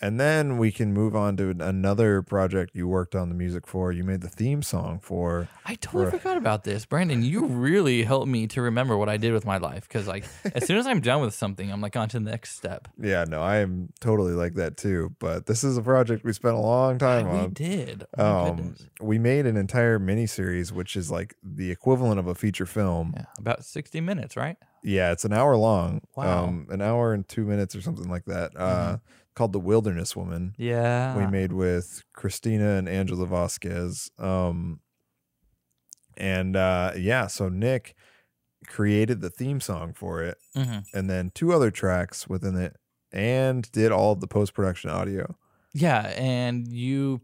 And 0.00 0.20
then 0.20 0.58
we 0.58 0.70
can 0.70 0.92
move 0.92 1.16
on 1.16 1.36
to 1.38 1.50
another 1.58 2.22
project 2.22 2.70
you 2.74 2.86
worked 2.86 3.14
on 3.14 3.28
the 3.28 3.34
music 3.34 3.66
for. 3.66 3.90
You 3.90 4.04
made 4.04 4.20
the 4.20 4.28
theme 4.28 4.62
song 4.62 5.00
for. 5.00 5.48
I 5.66 5.74
totally 5.74 6.04
Right. 6.04 6.12
forgot 6.20 6.36
about 6.36 6.64
this, 6.64 6.86
Brandon. 6.86 7.22
You 7.22 7.46
really 7.46 8.04
helped 8.04 8.28
me 8.28 8.46
to 8.48 8.62
remember 8.62 8.96
what 8.96 9.08
I 9.08 9.16
did 9.16 9.32
with 9.32 9.44
my 9.44 9.58
life 9.58 9.88
because, 9.88 10.06
like, 10.06 10.24
as 10.54 10.66
soon 10.66 10.76
as 10.78 10.86
I'm 10.86 11.00
done 11.00 11.20
with 11.20 11.34
something, 11.34 11.70
I'm 11.72 11.80
like 11.80 11.96
on 11.96 12.08
to 12.10 12.18
the 12.20 12.30
next 12.30 12.56
step. 12.56 12.88
Yeah, 12.98 13.24
no, 13.28 13.42
I 13.42 13.56
am 13.56 13.92
totally 14.00 14.32
like 14.32 14.54
that 14.54 14.76
too. 14.76 15.14
But 15.18 15.46
this 15.46 15.64
is 15.64 15.76
a 15.76 15.82
project 15.82 16.24
we 16.24 16.32
spent 16.32 16.54
a 16.54 16.60
long 16.60 16.98
time 16.98 17.28
we 17.30 17.38
on. 17.38 17.44
We 17.48 17.50
did. 17.54 18.04
Oh, 18.16 18.48
Um, 18.48 18.74
we 19.00 19.18
made 19.18 19.46
an 19.46 19.56
entire 19.56 19.98
miniseries, 19.98 20.70
which 20.72 20.96
is 20.96 21.10
like 21.10 21.34
the 21.42 21.70
equivalent 21.70 22.18
of 22.20 22.26
a 22.26 22.34
feature 22.34 22.66
film. 22.66 23.14
Yeah, 23.16 23.24
about 23.38 23.64
60 23.64 24.00
minutes, 24.00 24.36
right? 24.36 24.56
Yeah, 24.84 25.10
it's 25.10 25.24
an 25.24 25.32
hour 25.32 25.56
long. 25.56 26.02
Wow. 26.14 26.24
Mm-hmm. 26.24 26.48
Um, 26.48 26.66
an 26.70 26.80
hour 26.82 27.12
and 27.12 27.26
two 27.28 27.44
minutes 27.44 27.74
or 27.74 27.80
something 27.82 28.08
like 28.08 28.26
that. 28.26 28.52
Uh, 28.56 28.98
called 29.38 29.52
The 29.52 29.60
Wilderness 29.60 30.14
Woman. 30.16 30.54
Yeah. 30.58 31.16
we 31.16 31.26
made 31.26 31.52
with 31.52 32.02
Christina 32.12 32.74
and 32.74 32.88
Angela 32.88 33.26
Vasquez. 33.26 34.10
Um, 34.18 34.80
and 36.16 36.56
uh, 36.56 36.92
yeah, 36.96 37.26
so 37.28 37.48
Nick 37.48 37.94
created 38.66 39.20
the 39.20 39.30
theme 39.30 39.60
song 39.60 39.92
for 39.94 40.22
it, 40.22 40.36
Mhm. 40.56 40.84
and 40.92 41.08
then 41.08 41.30
two 41.34 41.52
other 41.52 41.70
tracks 41.70 42.28
within 42.28 42.56
it, 42.56 42.76
and 43.12 43.70
did 43.72 43.92
all 43.92 44.12
of 44.12 44.20
the 44.20 44.26
post 44.26 44.52
production 44.52 44.90
audio. 44.90 45.36
Yeah, 45.72 46.12
and 46.16 46.66
you 46.66 47.20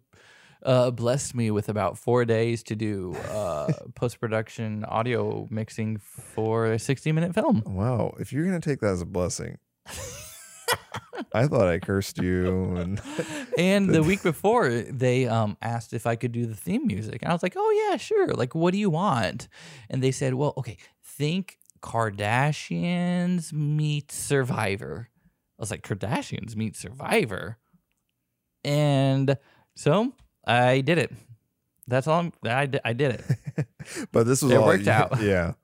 uh, 0.65 0.91
blessed 0.93 1.35
me 1.35 1.51
with 1.51 1.69
about 1.69 1.99
four 1.99 2.25
days 2.25 2.63
to 2.63 2.77
do 2.77 3.15
uh, 3.31 3.71
post 3.97 4.21
production 4.21 4.85
audio 4.85 5.47
mixing 5.51 5.99
for 5.99 6.67
a 6.73 6.79
60 6.79 7.13
minute 7.13 7.35
film. 7.35 7.63
Wow, 7.67 8.15
if 8.21 8.33
you're 8.33 8.45
gonna 8.47 8.61
take 8.61 8.81
that 8.81 8.93
as 8.93 9.03
a 9.03 9.07
blessing, 9.07 9.59
I 11.35 11.49
thought 11.49 11.67
I 11.67 11.81
cursed 11.81 12.19
you, 12.23 12.77
and 12.77 13.03
And 13.59 13.93
the 13.93 14.05
week 14.05 14.23
before, 14.23 14.69
they 14.71 15.27
um, 15.27 15.57
asked 15.61 15.93
if 15.93 16.07
I 16.07 16.15
could 16.15 16.31
do 16.31 16.47
the 16.47 16.55
theme 16.55 16.87
music. 16.87 17.23
And 17.23 17.31
I 17.31 17.35
was 17.35 17.43
like, 17.43 17.55
oh, 17.57 17.89
yeah, 17.91 17.97
sure. 17.97 18.29
Like, 18.29 18.55
what 18.55 18.73
do 18.73 18.79
you 18.79 18.89
want? 18.89 19.49
And 19.91 20.03
they 20.03 20.13
said, 20.13 20.35
well, 20.35 20.55
okay, 20.57 20.79
think 21.03 21.59
Kardashians 21.83 23.53
meet 23.53 24.13
Survivor. 24.13 25.09
I 25.59 25.63
was 25.63 25.73
like, 25.73 25.83
Kardashians 25.83 26.55
meet 26.55 26.77
Survivor? 26.77 27.59
And 28.65 29.37
so 29.75 30.13
I 30.47 30.83
did 30.83 30.99
it. 30.99 31.13
That's 31.87 32.07
all 32.07 32.21
I'm, 32.21 32.33
I, 32.45 32.69
I 32.85 32.93
did 32.93 33.13
it. 33.21 33.67
but 34.13 34.25
this 34.25 34.41
was 34.41 34.53
It 34.53 34.57
all 34.57 34.67
worked 34.67 34.89
out. 34.89 35.21
Yeah, 35.21 35.55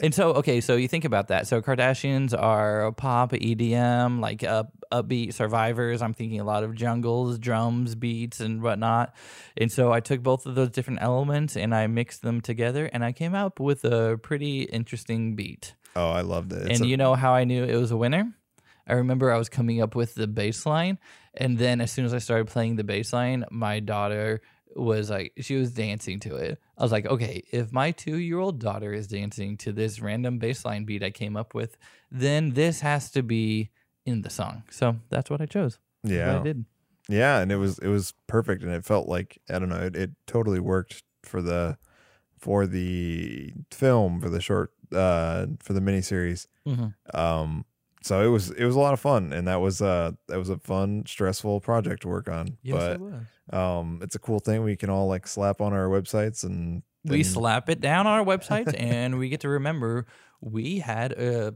And 0.00 0.14
so, 0.14 0.32
okay, 0.34 0.60
so 0.60 0.76
you 0.76 0.88
think 0.88 1.04
about 1.04 1.28
that. 1.28 1.46
So 1.46 1.62
Kardashians 1.62 2.36
are 2.36 2.90
pop, 2.92 3.32
EDM, 3.32 4.20
like 4.20 4.42
up, 4.42 4.72
upbeat 4.90 5.34
survivors. 5.34 6.02
I'm 6.02 6.14
thinking 6.14 6.40
a 6.40 6.44
lot 6.44 6.64
of 6.64 6.74
jungles, 6.74 7.38
drums, 7.38 7.94
beats, 7.94 8.40
and 8.40 8.60
whatnot. 8.60 9.14
And 9.56 9.70
so 9.70 9.92
I 9.92 10.00
took 10.00 10.22
both 10.22 10.46
of 10.46 10.54
those 10.56 10.70
different 10.70 11.00
elements 11.02 11.56
and 11.56 11.74
I 11.74 11.86
mixed 11.86 12.22
them 12.22 12.40
together, 12.40 12.86
and 12.92 13.04
I 13.04 13.12
came 13.12 13.34
up 13.34 13.60
with 13.60 13.84
a 13.84 14.18
pretty 14.22 14.62
interesting 14.62 15.36
beat. 15.36 15.74
oh, 15.96 16.10
I 16.10 16.22
loved 16.22 16.52
it. 16.52 16.66
It's 16.66 16.80
and 16.80 16.86
a- 16.86 16.88
you 16.88 16.96
know 16.96 17.14
how 17.14 17.34
I 17.34 17.44
knew 17.44 17.64
it 17.64 17.76
was 17.76 17.90
a 17.90 17.96
winner? 17.96 18.34
I 18.86 18.94
remember 18.94 19.32
I 19.32 19.38
was 19.38 19.48
coming 19.48 19.80
up 19.80 19.94
with 19.94 20.14
the 20.14 20.26
bass 20.26 20.66
line, 20.66 20.98
and 21.32 21.56
then 21.56 21.80
as 21.80 21.90
soon 21.90 22.04
as 22.04 22.12
I 22.12 22.18
started 22.18 22.48
playing 22.48 22.76
the 22.76 22.84
bass 22.84 23.12
line, 23.12 23.44
my 23.50 23.80
daughter 23.80 24.42
was 24.76 25.10
like 25.10 25.32
she 25.40 25.56
was 25.56 25.72
dancing 25.72 26.20
to 26.20 26.36
it. 26.36 26.58
I 26.76 26.82
was 26.82 26.92
like, 26.92 27.06
okay, 27.06 27.42
if 27.52 27.72
my 27.72 27.90
two 27.90 28.18
year 28.18 28.38
old 28.38 28.58
daughter 28.58 28.92
is 28.92 29.06
dancing 29.06 29.56
to 29.58 29.72
this 29.72 30.00
random 30.00 30.38
bassline 30.40 30.84
beat 30.86 31.02
I 31.02 31.10
came 31.10 31.36
up 31.36 31.54
with, 31.54 31.76
then 32.10 32.54
this 32.54 32.80
has 32.80 33.10
to 33.12 33.22
be 33.22 33.70
in 34.06 34.22
the 34.22 34.30
song. 34.30 34.64
So 34.70 34.96
that's 35.10 35.30
what 35.30 35.40
I 35.40 35.46
chose. 35.46 35.78
That's 36.02 36.14
Yeah. 36.14 36.40
I 36.40 36.42
did. 36.42 36.64
Yeah, 37.08 37.40
and 37.40 37.52
it 37.52 37.56
was 37.56 37.78
it 37.80 37.88
was 37.88 38.14
perfect, 38.26 38.62
and 38.62 38.72
it 38.72 38.84
felt 38.84 39.08
like 39.08 39.38
I 39.50 39.58
don't 39.58 39.68
know, 39.68 39.80
it, 39.80 39.94
it 39.96 40.10
totally 40.26 40.60
worked 40.60 41.02
for 41.22 41.42
the 41.42 41.76
for 42.38 42.66
the 42.66 43.52
film 43.70 44.20
for 44.20 44.28
the 44.30 44.40
short 44.40 44.72
uh 44.92 45.46
for 45.60 45.72
the 45.72 45.80
miniseries. 45.80 46.46
Mhm. 46.66 46.94
Um, 47.12 47.64
so 48.04 48.22
it 48.22 48.28
was 48.28 48.50
it 48.50 48.64
was 48.64 48.76
a 48.76 48.78
lot 48.80 48.92
of 48.92 49.00
fun, 49.00 49.32
and 49.32 49.48
that 49.48 49.60
was 49.60 49.80
uh 49.82 50.12
that 50.28 50.38
was 50.38 50.50
a 50.50 50.58
fun 50.58 51.04
stressful 51.06 51.60
project 51.60 52.02
to 52.02 52.08
work 52.08 52.28
on. 52.28 52.56
Yes, 52.62 52.94
it 52.94 53.00
was. 53.00 53.14
but 53.50 53.56
um, 53.58 54.00
it's 54.02 54.14
a 54.14 54.18
cool 54.18 54.38
thing 54.40 54.62
we 54.62 54.76
can 54.76 54.90
all 54.90 55.06
like 55.08 55.26
slap 55.26 55.60
on 55.60 55.72
our 55.72 55.86
websites 55.88 56.44
and 56.44 56.82
We 57.04 57.22
slap 57.22 57.68
it 57.68 57.80
down 57.80 58.06
on 58.06 58.18
our 58.20 58.24
websites, 58.24 58.74
and 58.78 59.18
we 59.18 59.28
get 59.28 59.40
to 59.40 59.48
remember 59.48 60.06
we 60.40 60.78
had 60.80 61.12
a, 61.12 61.54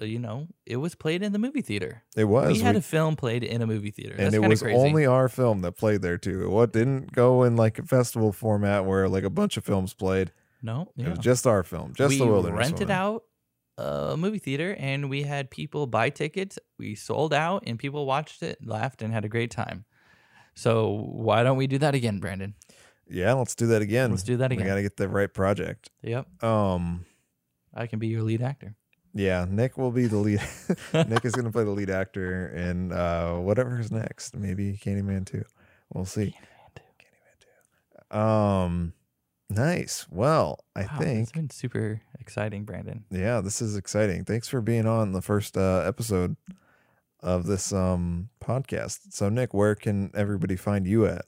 you 0.00 0.18
know, 0.18 0.48
it 0.66 0.76
was 0.76 0.94
played 0.94 1.22
in 1.22 1.32
the 1.32 1.38
movie 1.38 1.60
theater. 1.62 2.02
It 2.16 2.24
was 2.24 2.52
we 2.52 2.60
had 2.60 2.74
we- 2.74 2.78
a 2.78 2.82
film 2.82 3.16
played 3.16 3.44
in 3.44 3.60
a 3.62 3.66
movie 3.66 3.90
theater. 3.90 4.14
and 4.16 4.26
That's 4.32 4.34
it 4.36 4.48
was 4.48 4.62
crazy. 4.62 4.78
only 4.78 5.04
our 5.06 5.28
film 5.28 5.60
that 5.62 5.72
played 5.72 6.00
there 6.02 6.16
too. 6.18 6.48
What 6.50 6.72
didn't 6.72 7.12
go 7.12 7.42
in 7.42 7.56
like 7.56 7.78
a 7.78 7.82
festival 7.82 8.32
format 8.32 8.84
where 8.86 9.08
like 9.08 9.24
a 9.24 9.30
bunch 9.30 9.56
of 9.58 9.64
films 9.64 9.92
played. 9.94 10.32
no. 10.62 10.88
It 10.96 11.08
was 11.08 11.18
just 11.18 11.46
our 11.46 11.62
film, 11.62 11.92
just 11.94 12.10
we 12.10 12.18
the 12.18 12.26
wilderness. 12.26 12.58
rented 12.58 12.88
Woman. 12.88 12.96
out 12.96 13.24
a 13.78 14.16
movie 14.16 14.38
theater 14.38 14.76
and 14.78 15.08
we 15.10 15.22
had 15.22 15.50
people 15.50 15.86
buy 15.86 16.10
tickets. 16.10 16.58
We 16.78 16.94
sold 16.94 17.32
out 17.32 17.64
and 17.66 17.78
people 17.78 18.06
watched 18.06 18.42
it, 18.42 18.58
laughed, 18.64 19.02
and 19.02 19.12
had 19.12 19.24
a 19.24 19.28
great 19.28 19.50
time. 19.50 19.84
So 20.54 20.88
why 21.12 21.42
don't 21.42 21.56
we 21.56 21.66
do 21.66 21.78
that 21.78 21.94
again, 21.94 22.18
Brandon? 22.20 22.54
Yeah, 23.08 23.32
let's 23.34 23.54
do 23.54 23.66
that 23.68 23.82
again. 23.82 24.10
Let's 24.10 24.22
do 24.22 24.36
that 24.36 24.52
again. 24.52 24.64
We 24.64 24.68
got 24.68 24.76
to 24.76 24.82
get 24.82 24.96
the 24.96 25.08
right 25.08 25.32
project. 25.32 25.90
Yep, 26.02 26.44
Um, 26.44 27.06
I 27.74 27.86
can 27.86 27.98
be 27.98 28.08
your 28.08 28.22
lead 28.22 28.42
actor. 28.42 28.76
yeah, 29.14 29.46
Nick 29.48 29.76
will 29.78 29.90
be 29.90 30.06
the 30.06 30.16
lead. 30.18 30.40
Nick 30.94 31.24
is 31.24 31.32
going 31.32 31.44
to 31.46 31.50
play 31.50 31.64
the 31.64 31.70
lead 31.70 31.90
actor 31.90 32.48
in 32.48 32.92
uh, 32.92 33.36
whatever 33.36 33.80
is 33.80 33.90
next. 33.90 34.36
Maybe 34.36 34.76
Candyman 34.76 35.26
2. 35.26 35.42
We'll 35.92 36.04
see. 36.04 36.36
Candyman 36.76 38.10
2. 38.12 38.18
Um, 38.18 38.92
nice. 39.50 40.06
Well, 40.10 40.64
I 40.76 40.82
Wow, 40.82 40.98
think 40.98 41.22
it's 41.22 41.32
been 41.32 41.50
super 41.50 42.00
exciting, 42.18 42.64
Brandon. 42.64 43.04
yeah, 43.10 43.40
this 43.40 43.60
is 43.60 43.76
exciting. 43.76 44.24
Thanks 44.24 44.48
for 44.48 44.60
being 44.60 44.86
on 44.86 45.12
the 45.12 45.22
first 45.22 45.56
uh, 45.56 45.82
episode 45.86 46.36
of 47.22 47.46
this 47.46 47.72
um 47.72 48.30
podcast. 48.42 49.12
So, 49.12 49.28
Nick, 49.28 49.52
where 49.54 49.74
can 49.74 50.10
everybody 50.14 50.56
find 50.56 50.86
you 50.86 51.06
at? 51.06 51.26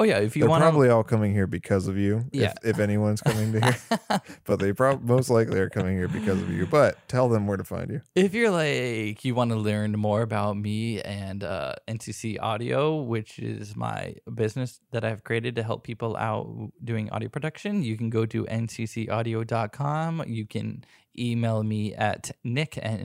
Oh 0.00 0.02
yeah, 0.02 0.16
if 0.16 0.34
you 0.34 0.40
They're 0.40 0.48
want 0.48 0.62
probably 0.62 0.88
all 0.88 1.04
coming 1.04 1.34
here 1.34 1.46
because 1.46 1.86
of 1.86 1.98
you. 1.98 2.24
Yeah. 2.32 2.54
If, 2.62 2.76
if 2.76 2.78
anyone's 2.78 3.20
coming 3.20 3.52
to 3.52 3.60
here, 3.60 4.20
but 4.44 4.58
they 4.58 4.72
probably 4.72 5.06
most 5.06 5.28
likely 5.28 5.60
are 5.60 5.68
coming 5.68 5.94
here 5.94 6.08
because 6.08 6.40
of 6.40 6.50
you. 6.50 6.64
But 6.64 7.06
tell 7.06 7.28
them 7.28 7.46
where 7.46 7.58
to 7.58 7.64
find 7.64 7.90
you. 7.90 8.00
If 8.14 8.32
you're 8.32 8.48
like 8.48 9.26
you 9.26 9.34
want 9.34 9.50
to 9.50 9.58
learn 9.58 9.92
more 9.92 10.22
about 10.22 10.56
me 10.56 11.02
and 11.02 11.44
uh, 11.44 11.74
NCC 11.86 12.38
Audio, 12.40 13.02
which 13.02 13.38
is 13.38 13.76
my 13.76 14.14
business 14.34 14.80
that 14.92 15.04
I've 15.04 15.22
created 15.22 15.54
to 15.56 15.62
help 15.62 15.84
people 15.84 16.16
out 16.16 16.72
doing 16.82 17.10
audio 17.10 17.28
production, 17.28 17.82
you 17.82 17.98
can 17.98 18.08
go 18.08 18.24
to 18.24 18.46
nccaudio.com. 18.46 20.24
You 20.26 20.46
can 20.46 20.82
email 21.18 21.62
me 21.62 21.94
at 21.94 22.30
nick 22.44 22.78
at 22.78 23.00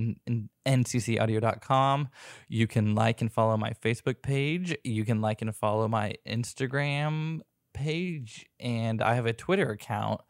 nccaudio.com. 0.65 2.09
You 2.47 2.67
can 2.67 2.95
like 2.95 3.21
and 3.21 3.31
follow 3.31 3.57
my 3.57 3.71
Facebook 3.71 4.21
page. 4.21 4.75
You 4.83 5.05
can 5.05 5.21
like 5.21 5.41
and 5.41 5.55
follow 5.55 5.87
my 5.87 6.15
Instagram 6.27 7.41
page, 7.73 8.45
and 8.59 9.01
I 9.01 9.15
have 9.15 9.25
a 9.25 9.33
Twitter 9.33 9.69
account 9.71 10.21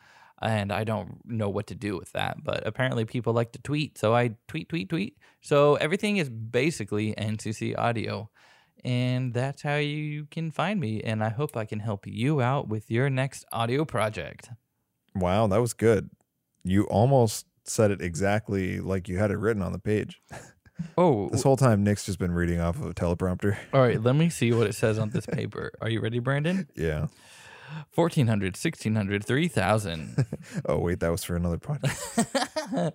and 0.42 0.72
I 0.72 0.84
don't 0.84 1.20
know 1.26 1.50
what 1.50 1.68
to 1.68 1.76
do 1.76 1.98
with 1.98 2.12
that. 2.12 2.44
But 2.44 2.66
apparently, 2.68 3.06
people 3.06 3.34
like 3.34 3.52
to 3.54 3.62
tweet, 3.62 3.98
so 3.98 4.14
I 4.14 4.36
tweet, 4.48 4.70
tweet, 4.70 4.90
tweet. 4.90 5.18
So 5.42 5.76
everything 5.76 6.18
is 6.18 6.30
basically 6.30 7.14
NCC 7.14 7.78
Audio, 7.78 8.30
and 8.84 9.34
that's 9.34 9.62
how 9.62 9.78
you 9.78 10.28
can 10.30 10.52
find 10.52 10.80
me. 10.80 11.02
And 11.02 11.24
I 11.24 11.30
hope 11.30 11.56
I 11.56 11.66
can 11.66 11.80
help 11.80 12.06
you 12.06 12.42
out 12.42 12.68
with 12.68 12.92
your 12.92 13.10
next 13.10 13.46
audio 13.52 13.86
project. 13.86 14.50
Wow, 15.16 15.48
that 15.48 15.62
was 15.62 15.74
good. 15.74 16.10
You 16.64 16.84
almost 16.86 17.46
said 17.66 17.92
it 17.92 18.02
exactly 18.02 18.80
like 18.80 19.08
you 19.08 19.18
had 19.18 19.32
it 19.32 19.38
written 19.38 19.62
on 19.64 19.72
the 19.74 19.80
page. 19.80 20.22
Oh, 20.98 21.30
This 21.30 21.44
whole 21.44 21.56
time, 21.56 21.86
Nick's 21.86 22.06
just 22.06 22.20
been 22.20 22.34
reading 22.34 22.60
off 22.60 22.76
of 22.76 22.86
a 22.88 22.94
teleprompter. 22.94 23.56
all 23.74 23.80
right. 23.82 24.02
Let 24.02 24.14
me 24.14 24.30
see 24.40 24.52
what 24.52 24.68
it 24.68 24.76
says 24.76 25.00
on 25.00 25.10
this 25.10 25.26
paper. 25.26 25.72
Are 25.80 25.90
you 25.90 26.02
ready, 26.02 26.20
Brandon? 26.20 26.68
Yeah. 26.76 27.08
1400, 27.96 28.58
1600, 28.58 29.24
3000. 29.26 30.26
Oh 30.66 30.80
wait, 30.80 31.00
that 31.00 31.10
was 31.10 31.24
for 31.24 31.38
another 31.38 31.58
podcast. 31.58 32.94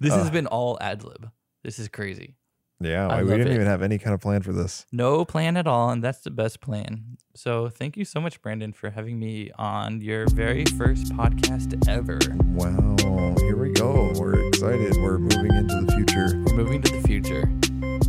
this 0.00 0.12
has 0.14 0.28
Uh. 0.28 0.30
been 0.30 0.46
all 0.46 0.78
ad 0.80 1.02
lib. 1.02 1.30
This 1.64 1.80
is 1.80 1.88
crazy. 1.88 2.36
Yeah, 2.80 3.08
I 3.08 3.22
we 3.22 3.30
didn't 3.30 3.48
it. 3.48 3.54
even 3.54 3.66
have 3.66 3.80
any 3.82 3.98
kind 3.98 4.12
of 4.12 4.20
plan 4.20 4.42
for 4.42 4.52
this. 4.52 4.84
No 4.92 5.24
plan 5.24 5.56
at 5.56 5.66
all, 5.66 5.88
and 5.90 6.04
that's 6.04 6.20
the 6.20 6.30
best 6.30 6.60
plan. 6.60 7.16
So 7.34 7.68
thank 7.70 7.96
you 7.96 8.04
so 8.04 8.20
much, 8.20 8.40
Brandon, 8.42 8.72
for 8.72 8.90
having 8.90 9.18
me 9.18 9.50
on 9.58 10.00
your 10.02 10.26
very 10.28 10.64
first 10.76 11.06
podcast 11.14 11.88
ever. 11.88 12.18
Wow, 12.44 13.34
here 13.40 13.56
we 13.56 13.70
go. 13.72 14.12
We're 14.18 14.46
excited. 14.48 14.94
We're 14.98 15.18
moving 15.18 15.54
into 15.54 15.80
the 15.86 15.92
future. 15.92 16.42
We're 16.46 16.56
moving 16.56 16.82
to 16.82 16.92
the 16.92 17.00
future. 17.08 17.48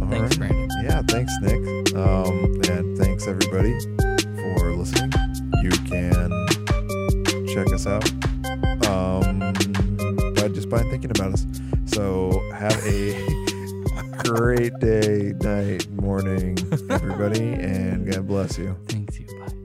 All 0.01 0.09
Thanks, 0.09 0.37
right. 0.37 0.49
Brandon. 0.49 0.69
Yeah, 0.83 1.01
thanks, 1.07 1.33
Nick. 1.41 1.95
Um, 1.95 2.61
and 2.69 2.97
thanks 2.97 3.25
everybody 3.27 3.77
for 4.57 4.73
listening. 4.75 5.11
You 5.63 5.69
can 5.69 6.29
check 7.47 7.71
us 7.73 7.87
out 7.87 8.03
um, 8.87 9.39
by 10.35 10.49
just 10.49 10.69
by 10.69 10.83
thinking 10.83 11.11
about 11.11 11.33
us. 11.33 11.45
So 11.85 12.41
have 12.53 12.77
a 12.85 13.45
great 14.23 14.77
day, 14.79 15.33
night, 15.41 15.89
morning, 15.91 16.57
everybody, 16.89 17.53
and 17.53 18.11
God 18.11 18.27
bless 18.27 18.57
you. 18.57 18.75
Thanks 18.87 19.19
you. 19.19 19.25
Bye. 19.39 19.56